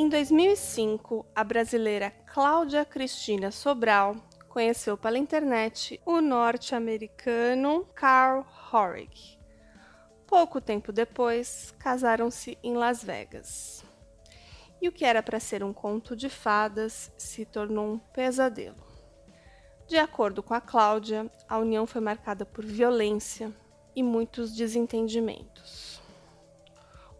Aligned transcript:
Em 0.00 0.08
2005, 0.08 1.26
a 1.34 1.42
brasileira 1.42 2.12
Cláudia 2.32 2.84
Cristina 2.84 3.50
Sobral 3.50 4.14
conheceu 4.48 4.96
pela 4.96 5.18
internet 5.18 6.00
o 6.06 6.20
norte-americano 6.20 7.84
Carl 7.96 8.46
Horrig. 8.72 9.36
Pouco 10.24 10.60
tempo 10.60 10.92
depois, 10.92 11.74
casaram-se 11.80 12.56
em 12.62 12.76
Las 12.76 13.02
Vegas. 13.02 13.84
E 14.80 14.88
o 14.88 14.92
que 14.92 15.04
era 15.04 15.20
para 15.20 15.40
ser 15.40 15.64
um 15.64 15.72
conto 15.72 16.14
de 16.14 16.28
fadas 16.28 17.10
se 17.18 17.44
tornou 17.44 17.94
um 17.94 17.98
pesadelo. 17.98 18.86
De 19.88 19.98
acordo 19.98 20.44
com 20.44 20.54
a 20.54 20.60
Cláudia, 20.60 21.28
a 21.48 21.58
união 21.58 21.88
foi 21.88 22.00
marcada 22.00 22.46
por 22.46 22.64
violência 22.64 23.52
e 23.96 24.02
muitos 24.04 24.54
desentendimentos. 24.54 26.00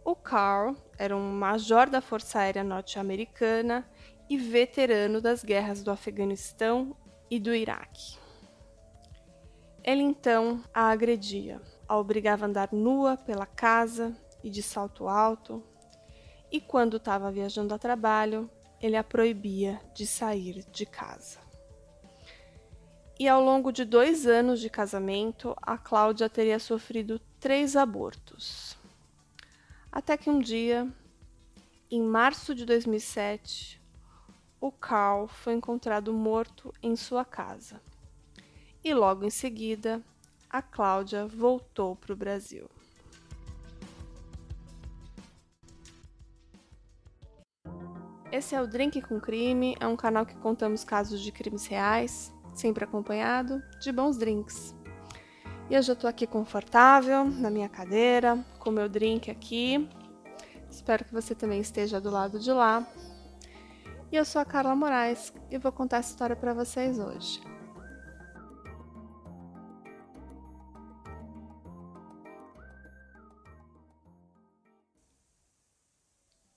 O 0.03 0.15
Carl 0.15 0.75
era 0.97 1.15
um 1.15 1.31
major 1.31 1.89
da 1.89 2.01
Força 2.01 2.39
Aérea 2.39 2.63
Norte-Americana 2.63 3.87
e 4.29 4.37
veterano 4.37 5.21
das 5.21 5.43
guerras 5.43 5.83
do 5.83 5.91
Afeganistão 5.91 6.95
e 7.29 7.39
do 7.39 7.53
Iraque. 7.53 8.17
Ele 9.83 10.01
então 10.01 10.63
a 10.73 10.89
agredia, 10.89 11.61
a 11.87 11.97
obrigava 11.97 12.45
a 12.45 12.47
andar 12.47 12.69
nua 12.71 13.17
pela 13.17 13.45
casa 13.45 14.15
e 14.43 14.49
de 14.49 14.61
salto 14.61 15.07
alto, 15.07 15.63
e 16.51 16.59
quando 16.59 16.97
estava 16.97 17.31
viajando 17.31 17.73
a 17.73 17.77
trabalho, 17.77 18.49
ele 18.81 18.95
a 18.95 19.03
proibia 19.03 19.79
de 19.93 20.07
sair 20.07 20.65
de 20.71 20.85
casa. 20.85 21.39
E 23.19 23.27
ao 23.27 23.43
longo 23.43 23.71
de 23.71 23.83
dois 23.83 24.25
anos 24.25 24.61
de 24.61 24.69
casamento, 24.69 25.53
a 25.61 25.77
Cláudia 25.77 26.29
teria 26.29 26.57
sofrido 26.57 27.19
três 27.39 27.75
abortos. 27.75 28.78
Até 29.91 30.15
que 30.15 30.29
um 30.29 30.39
dia, 30.39 30.87
em 31.89 32.01
março 32.01 32.53
de 32.53 32.65
2007, 32.65 33.81
o 34.61 34.71
Carl 34.71 35.27
foi 35.27 35.53
encontrado 35.53 36.13
morto 36.13 36.73
em 36.81 36.95
sua 36.95 37.25
casa. 37.25 37.81
E 38.83 38.93
logo 38.93 39.25
em 39.25 39.29
seguida, 39.29 40.01
a 40.49 40.61
Cláudia 40.61 41.25
voltou 41.25 41.95
para 41.95 42.13
o 42.13 42.15
Brasil. 42.15 42.69
Esse 48.31 48.53
é 48.53 48.61
o 48.61 48.67
Drink 48.67 49.01
com 49.01 49.19
Crime, 49.19 49.75
é 49.79 49.87
um 49.87 49.95
canal 49.95 50.23
que 50.23 50.35
contamos 50.35 50.83
casos 50.83 51.19
de 51.19 51.31
crimes 51.31 51.65
reais, 51.65 52.31
sempre 52.53 52.83
acompanhado 52.83 53.59
de 53.81 53.91
bons 53.91 54.17
drinks. 54.19 54.75
E 55.69 55.75
eu 55.75 55.81
já 55.83 55.93
estou 55.93 56.09
aqui 56.09 56.25
confortável 56.25 57.23
na 57.25 57.51
minha 57.51 57.69
cadeira, 57.69 58.43
com 58.57 58.71
meu 58.71 58.89
drink 58.89 59.29
aqui. 59.29 59.87
Espero 60.67 61.05
que 61.05 61.13
você 61.13 61.35
também 61.35 61.61
esteja 61.61 62.01
do 62.01 62.09
lado 62.09 62.39
de 62.39 62.51
lá. 62.51 62.87
E 64.11 64.15
eu 64.15 64.25
sou 64.25 64.41
a 64.41 64.45
Carla 64.45 64.75
Moraes 64.75 65.31
e 65.51 65.59
vou 65.59 65.71
contar 65.71 65.97
essa 65.97 66.09
história 66.09 66.35
para 66.35 66.55
vocês 66.55 66.97
hoje. 66.97 67.39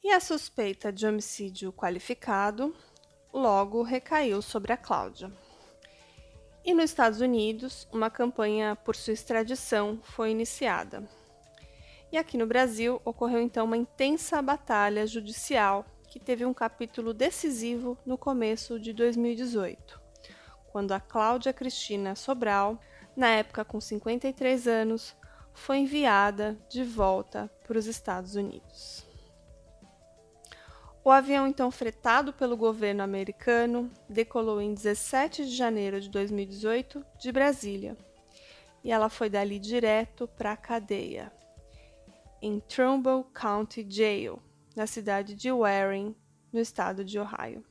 E 0.02 0.10
a 0.10 0.20
suspeita 0.20 0.90
de 0.90 1.06
homicídio 1.06 1.70
qualificado 1.70 2.74
logo 3.30 3.83
recaiu 3.83 4.40
sobre 4.40 4.72
a 4.72 4.77
Cláudia. 4.78 5.30
E 6.64 6.72
nos 6.72 6.84
Estados 6.84 7.20
Unidos, 7.20 7.88
uma 7.92 8.08
campanha 8.08 8.77
por 8.77 8.94
sua 8.94 9.12
extradição 9.12 9.98
foi 10.02 10.30
iniciada. 10.30 11.02
E 12.12 12.16
aqui 12.16 12.38
no 12.38 12.46
Brasil 12.46 13.00
ocorreu 13.05 13.41
então 13.41 13.64
uma 13.64 13.77
intensa 13.77 14.41
batalha 14.41 15.05
judicial 15.06 15.84
que 16.08 16.20
teve 16.20 16.44
um 16.44 16.55
capítulo 16.55 17.12
decisivo 17.12 17.98
no 18.06 18.16
começo 18.16 18.78
de 18.78 18.92
2018, 18.92 20.00
quando 20.70 20.92
a 20.92 21.00
Cláudia 21.00 21.52
Cristina 21.52 22.14
Sobral, 22.14 22.78
na 23.17 23.28
época 23.28 23.64
com 23.64 23.80
53 23.80 24.68
anos, 24.68 25.17
foi 25.52 25.78
enviada 25.78 26.56
de 26.68 26.84
volta 26.84 27.51
para 27.67 27.78
os 27.78 27.86
Estados 27.86 28.36
Unidos. 28.36 29.11
O 31.05 31.11
avião, 31.11 31.46
então 31.46 31.70
fretado 31.70 32.33
pelo 32.33 32.57
governo 32.57 33.02
americano, 33.02 33.90
decolou 34.08 34.61
em 34.61 34.73
17 34.73 35.45
de 35.45 35.57
janeiro 35.57 36.01
de 36.01 36.08
2018 36.08 37.05
de 37.18 37.33
Brasília 37.33 37.96
e 38.85 38.90
ela 38.90 39.08
foi 39.08 39.30
dali 39.30 39.58
direto 39.58 40.27
para 40.27 40.52
a 40.52 40.57
cadeia, 40.57 41.33
em 42.40 42.58
Trumbull 42.61 43.24
County 43.24 43.86
Jail, 43.89 44.42
na 44.74 44.86
cidade 44.86 45.35
de 45.35 45.51
Warren, 45.52 46.17
no 46.52 46.58
estado 46.58 47.05
de 47.05 47.19
Ohio. 47.19 47.64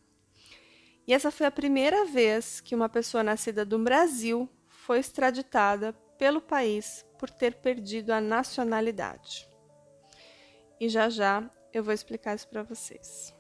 E 1.06 1.14
essa 1.14 1.32
foi 1.32 1.46
a 1.46 1.52
primeira 1.52 2.06
vez 2.06 2.62
que 2.62 2.76
uma 2.76 2.88
pessoa 2.88 3.24
nascida 3.24 3.66
do 3.66 3.78
Brasil 3.78 4.50
foi 4.68 5.00
extraditada 5.00 5.94
pelo 6.18 6.40
país 6.40 7.06
por 7.18 7.30
ter 7.30 7.56
perdido 7.56 8.12
a 8.12 8.22
nacionalidade. 8.22 9.50
E 10.80 10.88
já 10.88 11.10
já 11.10 11.50
eu 11.74 11.84
vou 11.84 11.94
explicar 11.94 12.36
isso 12.36 12.48
para 12.48 12.64
vocês. 12.64 13.34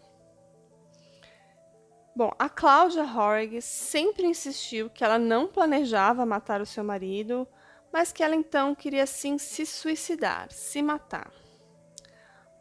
Bom, 2.15 2.31
a 2.37 2.49
Cláudia 2.49 3.03
Horrig 3.03 3.61
sempre 3.61 4.25
insistiu 4.25 4.89
que 4.89 5.03
ela 5.03 5.17
não 5.17 5.47
planejava 5.47 6.25
matar 6.25 6.59
o 6.61 6.65
seu 6.65 6.83
marido, 6.83 7.47
mas 7.91 8.11
que 8.11 8.23
ela 8.23 8.35
então 8.35 8.75
queria 8.75 9.05
sim 9.05 9.37
se 9.37 9.65
suicidar, 9.65 10.51
se 10.51 10.81
matar. 10.81 11.31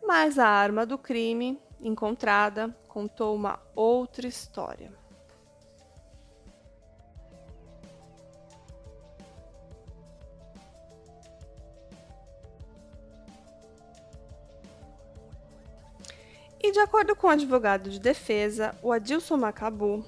Mas 0.03 0.39
a 0.39 0.47
arma 0.47 0.87
do 0.87 0.97
crime, 0.97 1.61
encontrada, 1.81 2.69
contou 2.89 3.35
uma 3.35 3.61
outra 3.75 4.27
história. 4.27 5.00
E 16.71 16.73
de 16.73 16.79
acordo 16.79 17.17
com 17.17 17.27
o 17.27 17.31
advogado 17.31 17.91
de 17.91 17.99
defesa, 17.99 18.73
o 18.81 18.93
Adilson 18.93 19.37
Macabu, 19.37 20.07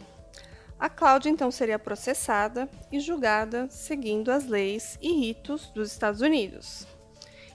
a 0.78 0.88
Cláudia 0.88 1.28
então 1.28 1.50
seria 1.50 1.76
processada 1.76 2.68
e 2.92 3.00
julgada 3.00 3.68
seguindo 3.68 4.30
as 4.30 4.46
leis 4.46 4.96
e 5.02 5.10
ritos 5.12 5.70
dos 5.70 5.90
Estados 5.90 6.20
Unidos. 6.20 6.86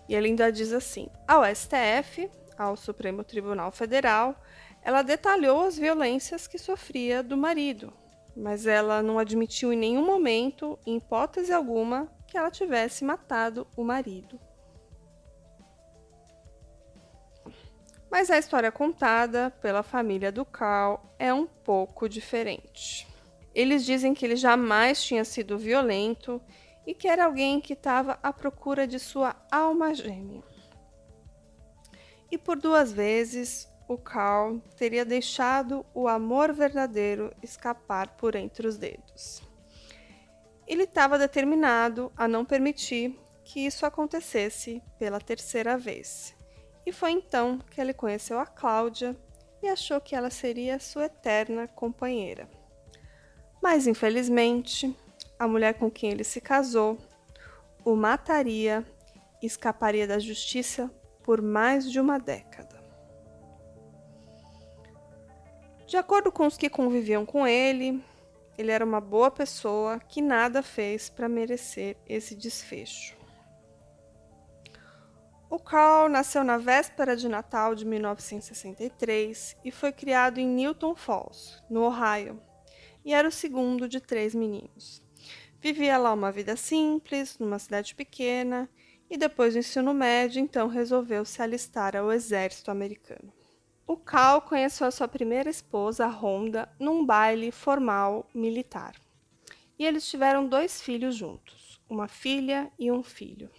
E 0.09 0.13
ele 0.13 0.27
ainda 0.27 0.51
diz 0.51 0.73
assim: 0.73 1.07
ao 1.25 1.41
STF, 1.45 2.29
ao 2.57 2.75
Supremo 2.75 3.23
Tribunal 3.23 3.71
Federal, 3.71 4.35
ela 4.81 5.03
detalhou 5.03 5.61
as 5.61 5.77
violências 5.77 6.45
que 6.45 6.57
sofria 6.57 7.23
do 7.23 7.37
marido, 7.37 7.93
mas 8.35 8.67
ela 8.67 9.01
não 9.01 9.17
admitiu 9.17 9.71
em 9.71 9.77
nenhum 9.77 10.05
momento, 10.05 10.77
em 10.85 10.97
hipótese 10.97 11.53
alguma, 11.53 12.11
que 12.27 12.37
ela 12.37 12.51
tivesse 12.51 13.05
matado 13.05 13.65
o 13.77 13.85
marido. 13.85 14.37
Mas 18.09 18.31
a 18.31 18.37
história 18.37 18.71
contada 18.71 19.51
pela 19.61 19.83
família 19.83 20.31
do 20.31 20.45
Carl 20.45 20.99
é 21.19 21.33
um 21.33 21.45
pouco 21.45 22.07
diferente. 22.07 23.07
Eles 23.53 23.85
dizem 23.85 24.13
que 24.13 24.25
ele 24.25 24.35
jamais 24.35 25.03
tinha 25.03 25.25
sido 25.25 25.57
violento 25.57 26.41
e 26.85 26.93
que 26.93 27.07
era 27.07 27.25
alguém 27.25 27.59
que 27.59 27.73
estava 27.73 28.17
à 28.23 28.31
procura 28.31 28.87
de 28.87 28.97
sua 28.97 29.35
alma 29.51 29.93
gêmea. 29.93 30.43
E 32.31 32.37
por 32.37 32.57
duas 32.57 32.91
vezes 32.91 33.67
o 33.87 33.97
Carl 33.97 34.59
teria 34.77 35.03
deixado 35.03 35.85
o 35.93 36.07
amor 36.07 36.53
verdadeiro 36.53 37.33
escapar 37.41 38.15
por 38.17 38.35
entre 38.35 38.67
os 38.67 38.77
dedos. 38.77 39.41
Ele 40.67 40.83
estava 40.83 41.17
determinado 41.17 42.11
a 42.15 42.27
não 42.27 42.45
permitir 42.45 43.17
que 43.43 43.65
isso 43.65 43.85
acontecesse 43.85 44.83
pela 44.99 45.19
terceira 45.19 45.77
vez. 45.77 46.36
E 46.87 46.91
foi 46.93 47.11
então 47.11 47.59
que 47.69 47.81
ele 47.81 47.93
conheceu 47.93 48.39
a 48.39 48.45
Cláudia 48.45 49.13
e 49.61 49.67
achou 49.67 49.99
que 49.99 50.15
ela 50.15 50.29
seria 50.29 50.79
sua 50.79 51.07
eterna 51.07 51.67
companheira. 51.67 52.49
Mas 53.61 53.87
infelizmente, 53.87 54.97
a 55.37 55.45
mulher 55.49 55.73
com 55.73 55.91
quem 55.91 56.11
ele 56.11 56.23
se 56.23 56.39
casou 56.39 56.97
o 57.83 57.93
mataria 57.93 58.85
e 59.41 59.45
escaparia 59.45 60.07
da 60.07 60.17
justiça 60.17 60.89
por 61.25 61.41
mais 61.41 61.91
de 61.91 61.99
uma 61.99 62.17
década. 62.17 62.81
De 65.85 65.97
acordo 65.97 66.31
com 66.31 66.47
os 66.47 66.55
que 66.55 66.69
conviviam 66.69 67.25
com 67.25 67.45
ele, 67.45 68.01
ele 68.57 68.71
era 68.71 68.85
uma 68.85 69.01
boa 69.01 69.29
pessoa 69.29 69.99
que 69.99 70.21
nada 70.21 70.63
fez 70.63 71.09
para 71.09 71.27
merecer 71.27 71.97
esse 72.07 72.33
desfecho. 72.33 73.16
O 75.49 75.57
Carl 75.57 76.09
nasceu 76.09 76.43
na 76.43 76.57
véspera 76.57 77.15
de 77.15 77.29
Natal 77.29 77.73
de 77.73 77.85
1963 77.85 79.55
e 79.63 79.71
foi 79.71 79.93
criado 79.93 80.39
em 80.39 80.45
Newton 80.45 80.93
Falls, 80.93 81.63
no 81.69 81.83
Ohio, 81.83 82.41
e 83.05 83.13
era 83.13 83.29
o 83.29 83.31
segundo 83.31 83.87
de 83.87 84.01
três 84.01 84.35
meninos. 84.35 85.01
Vivia 85.61 85.97
lá 85.97 86.11
uma 86.11 86.33
vida 86.33 86.57
simples, 86.57 87.39
numa 87.39 87.59
cidade 87.59 87.95
pequena, 87.95 88.69
e 89.09 89.17
depois 89.17 89.53
do 89.53 89.59
ensino 89.59 89.93
médio, 89.93 90.41
então 90.41 90.67
resolveu 90.67 91.23
se 91.23 91.41
alistar 91.41 91.95
ao 91.95 92.11
exército 92.11 92.69
americano. 92.69 93.31
o 93.87 93.95
Cal 93.95 94.41
conheceu 94.41 94.85
a 94.85 94.91
sua 94.91 95.07
primeira 95.07 95.49
esposa, 95.49 96.07
Honda, 96.07 96.69
num 96.77 97.05
baile 97.05 97.53
formal 97.53 98.29
militar. 98.35 98.95
E 99.79 99.85
eles 99.85 100.05
tiveram 100.09 100.45
dois 100.45 100.81
filhos 100.81 101.15
juntos, 101.15 101.79
uma 101.89 102.09
filha 102.09 102.69
e 102.77 102.91
um 102.91 103.01
filho. 103.01 103.49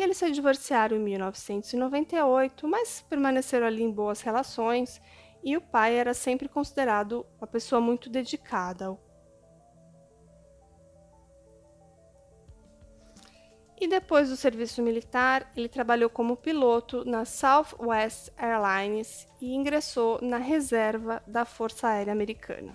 E 0.00 0.02
eles 0.02 0.16
se 0.16 0.30
divorciaram 0.30 0.96
em 0.96 1.00
1998, 1.00 2.66
mas 2.66 3.04
permaneceram 3.06 3.66
ali 3.66 3.82
em 3.82 3.92
boas 3.92 4.22
relações, 4.22 4.98
e 5.44 5.58
o 5.58 5.60
pai 5.60 5.94
era 5.94 6.14
sempre 6.14 6.48
considerado 6.48 7.26
uma 7.38 7.46
pessoa 7.46 7.82
muito 7.82 8.08
dedicada 8.08 8.98
e 13.80 13.86
depois 13.86 14.28
do 14.28 14.36
serviço 14.36 14.82
militar, 14.82 15.50
ele 15.56 15.68
trabalhou 15.68 16.10
como 16.10 16.36
piloto 16.36 17.02
na 17.04 17.24
Southwest 17.24 18.30
Airlines 18.36 19.26
e 19.40 19.54
ingressou 19.54 20.18
na 20.20 20.36
reserva 20.36 21.22
da 21.26 21.46
Força 21.46 21.88
Aérea 21.88 22.12
Americana. 22.12 22.74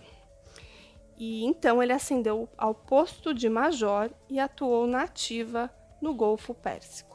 E 1.16 1.45
então 1.45 1.81
ele 1.81 1.94
ascendeu 1.94 2.50
ao 2.57 2.74
posto 2.74 3.36
de 3.36 3.48
major 3.48 4.12
e 4.28 4.39
atuou 4.39 4.88
na 4.88 5.04
ativa 5.04 5.71
no 6.01 6.13
Golfo 6.13 6.56
Pérsico. 6.56 7.15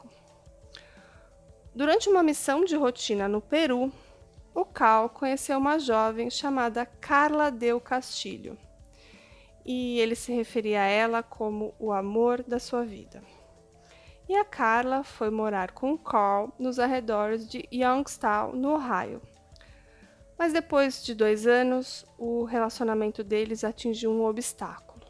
Durante 1.73 2.09
uma 2.09 2.23
missão 2.23 2.65
de 2.65 2.75
rotina 2.75 3.27
no 3.27 3.41
Peru, 3.41 3.91
o 4.53 4.65
Cal 4.65 5.09
conheceu 5.09 5.57
uma 5.57 5.79
jovem 5.79 6.29
chamada 6.29 6.85
Carla 6.85 7.49
Del 7.49 7.79
Castillo, 7.79 8.57
e 9.65 9.99
ele 9.99 10.15
se 10.15 10.33
referia 10.33 10.81
a 10.81 10.85
ela 10.85 11.23
como 11.23 11.73
o 11.79 11.91
amor 11.91 12.43
da 12.43 12.59
sua 12.59 12.83
vida 12.83 13.21
e 14.31 14.35
a 14.37 14.45
Carla 14.45 15.03
foi 15.03 15.29
morar 15.29 15.71
com 15.71 15.97
Carl 15.97 16.53
nos 16.57 16.79
arredores 16.79 17.45
de 17.49 17.67
Youngstown, 17.69 18.53
no 18.53 18.75
Ohio. 18.75 19.21
Mas 20.39 20.53
depois 20.53 21.03
de 21.03 21.13
dois 21.13 21.45
anos, 21.45 22.05
o 22.17 22.45
relacionamento 22.45 23.25
deles 23.25 23.65
atingiu 23.65 24.09
um 24.09 24.23
obstáculo. 24.23 25.01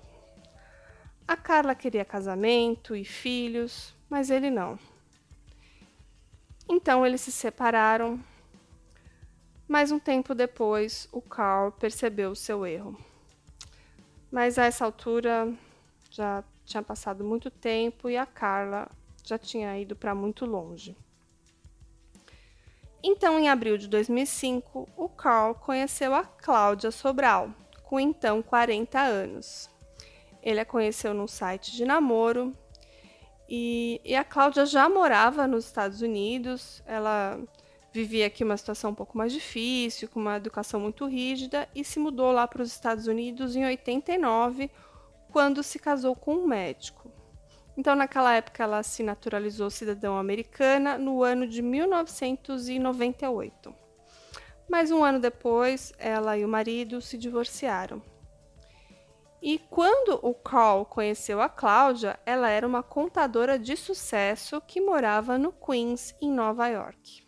A 1.28 1.38
Carla 1.38 1.76
queria 1.76 2.04
casamento 2.04 2.96
e 2.96 3.06
filhos, 3.06 3.96
mas 4.10 4.32
ele 4.32 4.50
não. 4.50 4.80
Então 6.72 7.06
eles 7.06 7.20
se 7.20 7.34
separaram. 7.34 8.18
Mas 9.68 9.92
um 9.92 10.00
tempo 10.00 10.34
depois, 10.34 11.06
o 11.12 11.22
Carl 11.22 11.70
percebeu 11.70 12.32
o 12.32 12.36
seu 12.36 12.66
erro. 12.66 12.98
Mas 14.32 14.58
a 14.58 14.64
essa 14.64 14.86
altura 14.86 15.54
já 16.10 16.42
tinha 16.64 16.82
passado 16.82 17.26
muito 17.26 17.52
tempo 17.52 18.10
e 18.10 18.16
a 18.16 18.26
Carla 18.26 18.88
já 19.22 19.38
tinha 19.38 19.78
ido 19.78 19.98
para 19.98 20.16
muito 20.16 20.46
longe. 20.46 20.96
Então, 23.04 23.38
em 23.38 23.50
abril 23.50 23.78
de 23.78 23.90
2005, 23.90 24.88
o 24.96 25.10
Carl 25.10 25.54
conheceu 25.54 26.16
a 26.16 26.24
Cláudia 26.24 26.90
Sobral, 26.90 27.54
com 27.84 28.00
então 28.00 28.42
40 28.42 28.98
anos. 28.98 29.70
Ele 30.42 30.62
a 30.62 30.66
conheceu 30.66 31.14
num 31.14 31.28
site 31.28 31.74
de 31.74 31.84
namoro 31.84 32.56
e, 33.54 34.00
e 34.06 34.16
a 34.16 34.24
Cláudia 34.24 34.66
já 34.66 34.88
morava 34.88 35.46
nos 35.46 35.66
Estados 35.66 36.02
Unidos. 36.02 36.82
Ela 36.86 37.38
vivia 37.92 38.28
aqui 38.28 38.46
uma 38.46 38.56
situação 38.56 38.92
um 38.92 38.96
pouco 38.96 39.18
mais 39.18 39.34
difícil, 39.34 40.08
com 40.08 40.22
uma 40.22 40.38
educação 40.38 40.80
muito 40.80 41.06
rígida, 41.06 41.68
e 41.76 41.84
se 41.84 42.00
mudou 42.00 42.32
lá 42.32 42.48
para 42.48 42.64
os 42.64 42.72
Estados 42.72 43.08
Unidos 43.08 43.58
em 43.58 43.66
89, 43.66 44.72
quando 45.34 45.62
se 45.62 45.78
casou 45.80 46.16
com 46.16 46.36
um 46.36 46.48
médico. 46.48 47.12
Então, 47.76 47.94
naquela 47.94 48.34
época, 48.34 48.64
ela 48.64 48.82
se 48.84 49.04
naturalizou 49.04 49.70
cidadã 49.70 50.18
americana 50.18 50.98
no 50.98 51.22
ano 51.22 51.46
de 51.46 51.62
1998. 51.62 53.76
Mas 54.70 54.92
um 54.92 55.04
ano 55.04 55.20
depois, 55.20 55.92
ela 56.00 56.38
e 56.38 56.46
o 56.46 56.48
marido 56.48 57.02
se 57.02 57.18
divorciaram. 57.18 58.02
E 59.42 59.58
quando 59.58 60.20
o 60.22 60.34
Carl 60.34 60.86
conheceu 60.86 61.42
a 61.42 61.50
Cláudia, 61.50 62.20
ela 62.26 62.50
era 62.50 62.68
uma 62.68 62.84
contadora 62.84 63.58
de 63.58 63.76
sucesso 63.76 64.62
que 64.62 64.80
morava 64.80 65.38
no 65.38 65.52
Queens, 65.52 66.16
em 66.22 66.32
Nova 66.32 66.68
York. 66.68 67.24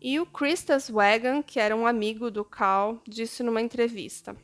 E 0.00 0.20
o 0.20 0.26
Christus 0.26 0.90
Wagon, 0.90 1.42
que 1.42 1.58
era 1.58 1.74
um 1.74 1.86
amigo 1.86 2.30
do 2.30 2.44
Carl, 2.44 3.00
disse 3.08 3.42
numa 3.42 3.62
entrevista: 3.62 4.36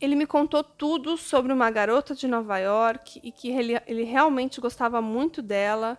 ele 0.00 0.14
me 0.14 0.26
contou 0.26 0.62
tudo 0.62 1.16
sobre 1.16 1.52
uma 1.52 1.70
garota 1.70 2.14
de 2.14 2.28
Nova 2.28 2.58
York 2.58 3.20
e 3.22 3.32
que 3.32 3.50
ele, 3.50 3.80
ele 3.86 4.04
realmente 4.04 4.60
gostava 4.60 5.02
muito 5.02 5.42
dela. 5.42 5.98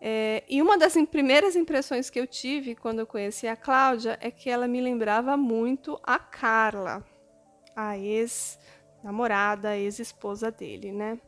É, 0.00 0.42
e 0.48 0.60
uma 0.62 0.78
das 0.78 0.94
primeiras 1.10 1.54
impressões 1.54 2.10
que 2.10 2.18
eu 2.18 2.26
tive 2.26 2.74
quando 2.74 3.00
eu 3.00 3.06
conheci 3.06 3.46
a 3.46 3.54
Cláudia 3.54 4.18
é 4.20 4.30
que 4.30 4.48
ela 4.48 4.66
me 4.66 4.80
lembrava 4.80 5.36
muito 5.36 6.00
a 6.02 6.18
Carla, 6.18 7.04
a 7.88 7.98
ex-namorada, 7.98 9.76
ex-esposa 9.76 10.50
dele, 10.50 10.92
né? 10.92 11.18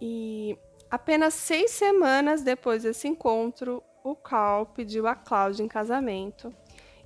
E 0.00 0.58
apenas 0.90 1.34
seis 1.34 1.70
semanas 1.70 2.42
depois 2.42 2.82
desse 2.82 3.08
encontro, 3.08 3.82
o 4.02 4.16
Carl 4.16 4.66
pediu 4.66 5.06
a 5.06 5.14
Cláudia 5.14 5.62
em 5.62 5.68
casamento 5.68 6.54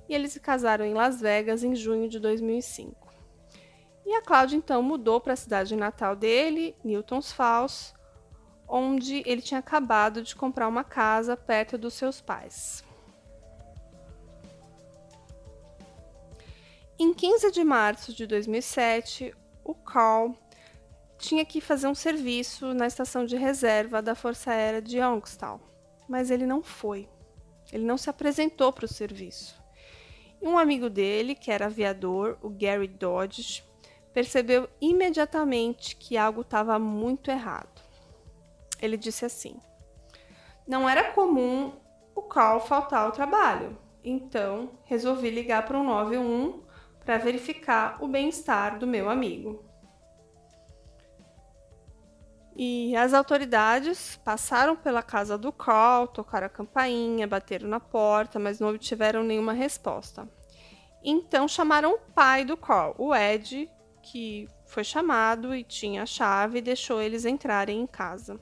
e 0.09 0.15
eles 0.15 0.33
se 0.33 0.39
casaram 0.39 0.85
em 0.85 0.93
Las 0.93 1.21
Vegas 1.21 1.63
em 1.63 1.75
junho 1.75 2.09
de 2.09 2.19
2005. 2.19 3.07
E 4.05 4.13
a 4.13 4.21
Cláudia 4.21 4.55
então 4.55 4.81
mudou 4.81 5.19
para 5.19 5.33
a 5.33 5.37
cidade 5.37 5.75
natal 5.75 6.15
dele, 6.15 6.75
Newton's 6.83 7.31
Falls, 7.31 7.93
onde 8.67 9.21
ele 9.25 9.41
tinha 9.41 9.59
acabado 9.59 10.23
de 10.23 10.35
comprar 10.35 10.67
uma 10.67 10.83
casa 10.83 11.35
perto 11.35 11.77
dos 11.77 11.93
seus 11.93 12.21
pais. 12.21 12.86
Em 16.99 17.13
15 17.13 17.51
de 17.51 17.63
março 17.63 18.11
de 18.11 18.25
2007, 18.25 19.31
o 19.63 19.75
Carl 19.75 20.33
tinha 21.19 21.45
que 21.45 21.61
fazer 21.61 21.85
um 21.85 21.93
serviço 21.93 22.73
na 22.73 22.87
estação 22.87 23.23
de 23.23 23.37
reserva 23.37 24.01
da 24.01 24.15
Força 24.15 24.49
Aérea 24.49 24.81
de 24.81 24.97
Youngstown, 24.97 25.59
mas 26.09 26.31
ele 26.31 26.47
não 26.47 26.63
foi. 26.63 27.07
Ele 27.71 27.85
não 27.85 27.99
se 27.99 28.09
apresentou 28.09 28.73
para 28.73 28.85
o 28.85 28.87
serviço. 28.87 29.61
E 30.41 30.47
um 30.47 30.57
amigo 30.57 30.89
dele, 30.89 31.35
que 31.35 31.51
era 31.51 31.67
aviador, 31.67 32.35
o 32.41 32.49
Gary 32.49 32.87
Dodge, 32.87 33.63
percebeu 34.11 34.67
imediatamente 34.81 35.95
que 35.95 36.17
algo 36.17 36.41
estava 36.41 36.79
muito 36.79 37.29
errado. 37.29 37.79
Ele 38.81 38.97
disse 38.97 39.23
assim: 39.23 39.55
Não 40.67 40.89
era 40.89 41.11
comum 41.11 41.73
o 42.15 42.23
Carl 42.23 42.59
faltar 42.59 43.05
ao 43.05 43.11
trabalho, 43.11 43.77
então 44.03 44.71
resolvi 44.85 45.29
ligar 45.29 45.63
para 45.63 45.79
o 45.79 45.83
91 45.83 46.65
para 47.07 47.19
verificar 47.19 48.03
o 48.03 48.07
bem-estar 48.09 48.77
do 48.77 48.85
meu 48.85 49.09
amigo. 49.09 49.63
E 52.53 52.93
as 52.97 53.13
autoridades 53.13 54.17
passaram 54.25 54.75
pela 54.75 55.01
casa 55.01 55.37
do 55.37 55.53
Carl, 55.53 56.05
tocaram 56.05 56.47
a 56.47 56.49
campainha, 56.49 57.25
bateram 57.25 57.69
na 57.69 57.79
porta, 57.79 58.37
mas 58.37 58.59
não 58.59 58.67
obtiveram 58.67 59.23
nenhuma 59.23 59.53
resposta. 59.53 60.27
Então 61.01 61.47
chamaram 61.47 61.93
o 61.93 61.99
pai 62.13 62.43
do 62.43 62.57
Carl, 62.57 62.93
o 62.97 63.15
Ed, 63.15 63.71
que 64.03 64.49
foi 64.65 64.83
chamado 64.83 65.55
e 65.55 65.63
tinha 65.63 66.03
a 66.03 66.05
chave 66.05 66.57
e 66.57 66.61
deixou 66.61 67.01
eles 67.01 67.23
entrarem 67.23 67.79
em 67.79 67.87
casa. 67.87 68.37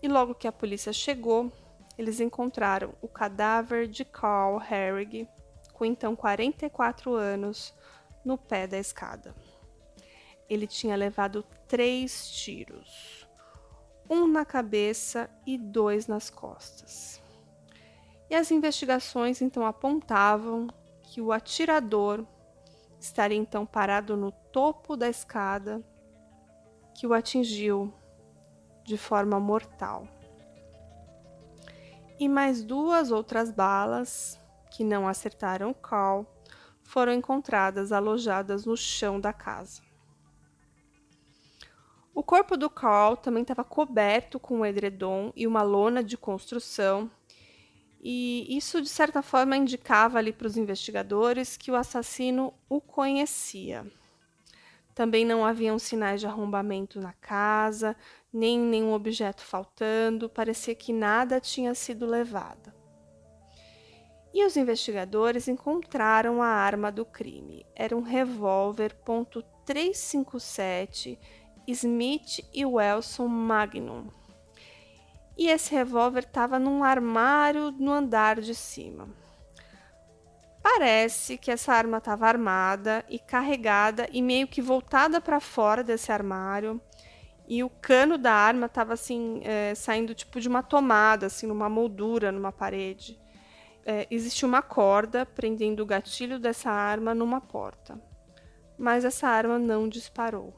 E 0.00 0.06
logo 0.06 0.32
que 0.32 0.46
a 0.46 0.52
polícia 0.52 0.92
chegou, 0.92 1.50
eles 1.98 2.20
encontraram 2.20 2.94
o 3.02 3.08
cadáver 3.08 3.88
de 3.88 4.04
Carl 4.04 4.62
Herrig, 4.62 5.28
com 5.76 5.84
então 5.84 6.16
44 6.16 7.14
anos, 7.14 7.74
no 8.24 8.36
pé 8.36 8.66
da 8.66 8.78
escada 8.78 9.34
ele 10.48 10.66
tinha 10.66 10.96
levado 10.96 11.44
três 11.66 12.28
tiros, 12.30 13.26
um 14.08 14.26
na 14.26 14.44
cabeça 14.44 15.28
e 15.44 15.58
dois 15.58 16.06
nas 16.06 16.30
costas. 16.30 17.20
E 18.30 18.34
as 18.34 18.50
investigações 18.50 19.40
então 19.42 19.66
apontavam 19.66 20.68
que 21.02 21.20
o 21.20 21.32
atirador 21.32 22.24
estaria 22.98 23.38
então 23.38 23.64
parado 23.64 24.16
no 24.16 24.32
topo 24.32 24.96
da 24.96 25.08
escada 25.08 25.82
que 26.94 27.06
o 27.06 27.12
atingiu 27.12 27.92
de 28.84 28.96
forma 28.96 29.38
mortal. 29.38 30.08
E 32.18 32.28
mais 32.28 32.62
duas 32.62 33.10
outras 33.10 33.50
balas 33.50 34.40
que 34.76 34.84
não 34.84 35.08
acertaram 35.08 35.72
Carl 35.72 36.26
foram 36.82 37.14
encontradas 37.14 37.92
alojadas 37.92 38.66
no 38.66 38.76
chão 38.76 39.18
da 39.18 39.32
casa. 39.32 39.80
O 42.14 42.22
corpo 42.22 42.58
do 42.58 42.68
Carl 42.68 43.16
também 43.16 43.40
estava 43.40 43.64
coberto 43.64 44.38
com 44.38 44.58
um 44.58 44.66
edredom 44.66 45.32
e 45.34 45.46
uma 45.46 45.62
lona 45.62 46.04
de 46.04 46.18
construção, 46.18 47.10
e 47.98 48.46
isso 48.54 48.82
de 48.82 48.88
certa 48.90 49.22
forma 49.22 49.56
indicava 49.56 50.18
ali 50.18 50.30
para 50.30 50.46
os 50.46 50.58
investigadores 50.58 51.56
que 51.56 51.70
o 51.70 51.74
assassino 51.74 52.52
o 52.68 52.78
conhecia. 52.78 53.90
Também 54.94 55.24
não 55.24 55.42
haviam 55.42 55.78
sinais 55.78 56.20
de 56.20 56.26
arrombamento 56.26 57.00
na 57.00 57.14
casa, 57.14 57.96
nem 58.30 58.58
nenhum 58.58 58.92
objeto 58.92 59.40
faltando, 59.40 60.28
parecia 60.28 60.74
que 60.74 60.92
nada 60.92 61.40
tinha 61.40 61.74
sido 61.74 62.04
levado. 62.04 62.75
E 64.36 64.44
os 64.44 64.54
investigadores 64.54 65.48
encontraram 65.48 66.42
a 66.42 66.46
arma 66.46 66.92
do 66.92 67.06
crime. 67.06 67.64
Era 67.74 67.96
um 67.96 68.02
revólver 68.02 68.94
.357 69.02 71.18
Smith 71.66 72.46
e 72.52 72.66
Wilson 72.66 73.28
Magnum. 73.28 74.08
E 75.38 75.48
esse 75.48 75.74
revólver 75.74 76.24
estava 76.24 76.58
num 76.58 76.84
armário 76.84 77.70
no 77.70 77.90
andar 77.90 78.42
de 78.42 78.54
cima. 78.54 79.08
Parece 80.62 81.38
que 81.38 81.50
essa 81.50 81.72
arma 81.72 81.96
estava 81.96 82.26
armada 82.26 83.06
e 83.08 83.18
carregada 83.18 84.06
e 84.12 84.20
meio 84.20 84.46
que 84.46 84.60
voltada 84.60 85.18
para 85.18 85.40
fora 85.40 85.82
desse 85.82 86.12
armário. 86.12 86.78
E 87.48 87.64
o 87.64 87.70
cano 87.70 88.18
da 88.18 88.34
arma 88.34 88.66
estava 88.66 88.92
assim, 88.92 89.40
é, 89.44 89.74
saindo 89.74 90.14
tipo 90.14 90.38
de 90.38 90.46
uma 90.46 90.62
tomada, 90.62 91.24
assim, 91.24 91.46
numa 91.46 91.70
moldura 91.70 92.30
numa 92.30 92.52
parede. 92.52 93.18
É, 93.88 94.06
existia 94.10 94.48
uma 94.48 94.62
corda 94.62 95.24
prendendo 95.24 95.80
o 95.80 95.86
gatilho 95.86 96.40
dessa 96.40 96.70
arma 96.70 97.14
numa 97.14 97.40
porta. 97.40 97.96
Mas 98.76 99.04
essa 99.04 99.28
arma 99.28 99.60
não 99.60 99.88
disparou. 99.88 100.52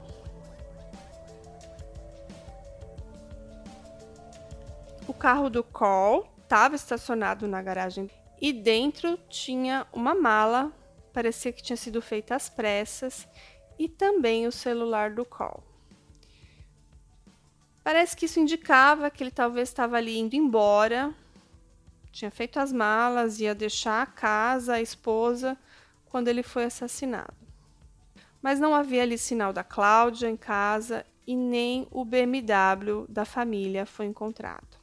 O 5.07 5.13
carro 5.13 5.51
do 5.51 5.63
Cole 5.63 6.27
estava 6.43 6.75
estacionado 6.75 7.47
na 7.47 7.61
garagem 7.61 8.11
e 8.41 8.53
dentro 8.53 9.19
tinha 9.29 9.87
uma 9.93 10.15
mala, 10.15 10.73
parecia 11.13 11.53
que 11.53 11.63
tinha 11.63 11.77
sido 11.77 12.01
feita 12.01 12.35
às 12.35 12.49
pressas, 12.49 13.29
e 13.79 13.89
também 13.89 14.47
o 14.47 14.53
celular 14.53 15.11
do 15.13 15.25
Cole. 15.25 15.63
Parece 17.85 18.17
que 18.17 18.27
isso 18.27 18.41
indicava 18.41 19.11
que 19.11 19.23
ele 19.23 19.31
talvez 19.31 19.69
estava 19.69 19.97
ali 19.97 20.19
indo 20.19 20.35
embora, 20.35 21.15
tinha 22.13 22.31
feito 22.31 22.59
as 22.59 22.73
malas, 22.73 23.41
ia 23.41 23.55
deixar 23.55 24.03
a 24.03 24.07
casa, 24.07 24.75
a 24.75 24.81
esposa, 24.81 25.57
quando 26.07 26.29
ele 26.29 26.43
foi 26.43 26.65
assassinado. 26.65 27.35
Mas 28.41 28.61
não 28.61 28.75
havia 28.75 29.03
ali 29.03 29.19
sinal 29.19 29.53
da 29.53 29.65
Cláudia 29.65 30.29
em 30.29 30.37
casa 30.37 31.05
e 31.27 31.37
nem 31.37 31.87
o 31.91 32.05
BMW 32.05 33.07
da 33.09 33.25
família 33.25 33.85
foi 33.85 34.07
encontrado. 34.07 34.79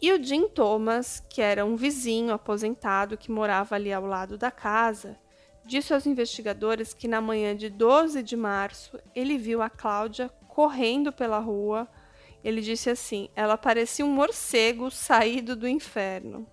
E 0.00 0.12
o 0.12 0.22
Jim 0.22 0.48
Thomas, 0.48 1.20
que 1.28 1.42
era 1.42 1.66
um 1.66 1.74
vizinho 1.74 2.32
aposentado 2.32 3.18
que 3.18 3.32
morava 3.32 3.74
ali 3.74 3.92
ao 3.92 4.06
lado 4.06 4.38
da 4.38 4.50
casa, 4.50 5.18
disse 5.66 5.92
aos 5.92 6.06
investigadores 6.06 6.94
que 6.94 7.08
na 7.08 7.20
manhã 7.20 7.54
de 7.54 7.68
12 7.68 8.22
de 8.22 8.36
março 8.36 8.98
ele 9.14 9.36
viu 9.36 9.60
a 9.60 9.68
Cláudia 9.68 10.28
correndo 10.46 11.12
pela 11.12 11.40
rua. 11.40 11.88
Ele 12.48 12.62
disse 12.62 12.88
assim: 12.88 13.28
ela 13.36 13.58
parecia 13.58 14.06
um 14.06 14.10
morcego 14.10 14.90
saído 14.90 15.54
do 15.54 15.68
inferno. 15.68 16.46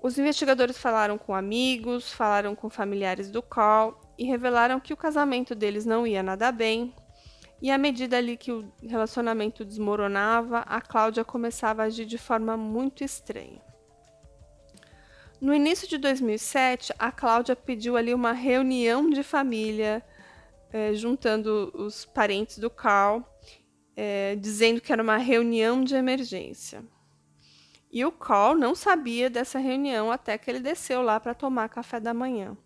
Os 0.00 0.16
investigadores 0.16 0.78
falaram 0.78 1.18
com 1.18 1.34
amigos, 1.34 2.12
falaram 2.12 2.54
com 2.54 2.70
familiares 2.70 3.28
do 3.28 3.42
Carl 3.42 4.00
e 4.16 4.24
revelaram 4.24 4.78
que 4.78 4.92
o 4.92 4.96
casamento 4.96 5.52
deles 5.52 5.84
não 5.84 6.06
ia 6.06 6.22
nada 6.22 6.52
bem. 6.52 6.94
E 7.60 7.68
à 7.68 7.76
medida 7.76 8.16
ali 8.16 8.36
que 8.36 8.52
o 8.52 8.72
relacionamento 8.80 9.64
desmoronava, 9.64 10.58
a 10.60 10.80
Cláudia 10.80 11.24
começava 11.24 11.82
a 11.82 11.86
agir 11.86 12.06
de 12.06 12.18
forma 12.18 12.56
muito 12.56 13.02
estranha. 13.02 13.60
No 15.40 15.52
início 15.52 15.88
de 15.88 15.98
2007, 15.98 16.94
a 16.96 17.10
Cláudia 17.10 17.56
pediu 17.56 17.96
ali 17.96 18.14
uma 18.14 18.30
reunião 18.30 19.10
de 19.10 19.24
família 19.24 20.04
é, 20.72 20.94
juntando 20.94 21.72
os 21.74 22.04
parentes 22.04 22.58
do 22.58 22.70
Carl, 22.70 23.24
é, 23.96 24.36
dizendo 24.36 24.80
que 24.80 24.92
era 24.92 25.02
uma 25.02 25.16
reunião 25.16 25.82
de 25.82 25.94
emergência. 25.94 26.84
E 27.90 28.04
o 28.04 28.12
Carl 28.12 28.54
não 28.54 28.74
sabia 28.74 29.30
dessa 29.30 29.58
reunião 29.58 30.12
até 30.12 30.36
que 30.36 30.50
ele 30.50 30.60
desceu 30.60 31.00
lá 31.00 31.18
para 31.18 31.32
tomar 31.32 31.68
café 31.70 31.98
da 31.98 32.12
manhã. 32.12 32.56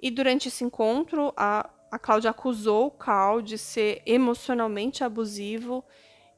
E 0.00 0.10
durante 0.10 0.48
esse 0.48 0.64
encontro, 0.64 1.32
a, 1.36 1.68
a 1.90 1.98
Cláudia 1.98 2.30
acusou 2.30 2.86
o 2.86 2.90
Carl 2.90 3.42
de 3.42 3.58
ser 3.58 4.02
emocionalmente 4.06 5.04
abusivo 5.04 5.84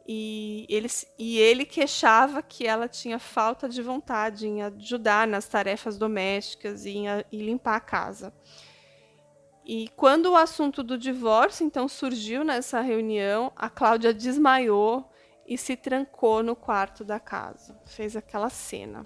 e 0.06 0.66
ele, 0.68 0.88
e 1.16 1.38
ele 1.38 1.64
queixava 1.64 2.42
que 2.42 2.66
ela 2.66 2.88
tinha 2.88 3.20
falta 3.20 3.68
de 3.68 3.80
vontade 3.80 4.48
em 4.48 4.62
ajudar 4.62 5.28
nas 5.28 5.46
tarefas 5.46 5.96
domésticas 5.96 6.84
e 6.84 6.90
em 6.90 7.06
e 7.30 7.36
limpar 7.36 7.76
a 7.76 7.80
casa. 7.80 8.34
E 9.64 9.88
quando 9.96 10.32
o 10.32 10.36
assunto 10.36 10.82
do 10.82 10.98
divórcio 10.98 11.64
então 11.64 11.86
surgiu 11.86 12.42
nessa 12.42 12.80
reunião, 12.80 13.52
a 13.54 13.70
Cláudia 13.70 14.12
desmaiou 14.12 15.08
e 15.46 15.56
se 15.56 15.76
trancou 15.76 16.42
no 16.42 16.56
quarto 16.56 17.04
da 17.04 17.20
casa. 17.20 17.80
Fez 17.86 18.16
aquela 18.16 18.50
cena. 18.50 19.04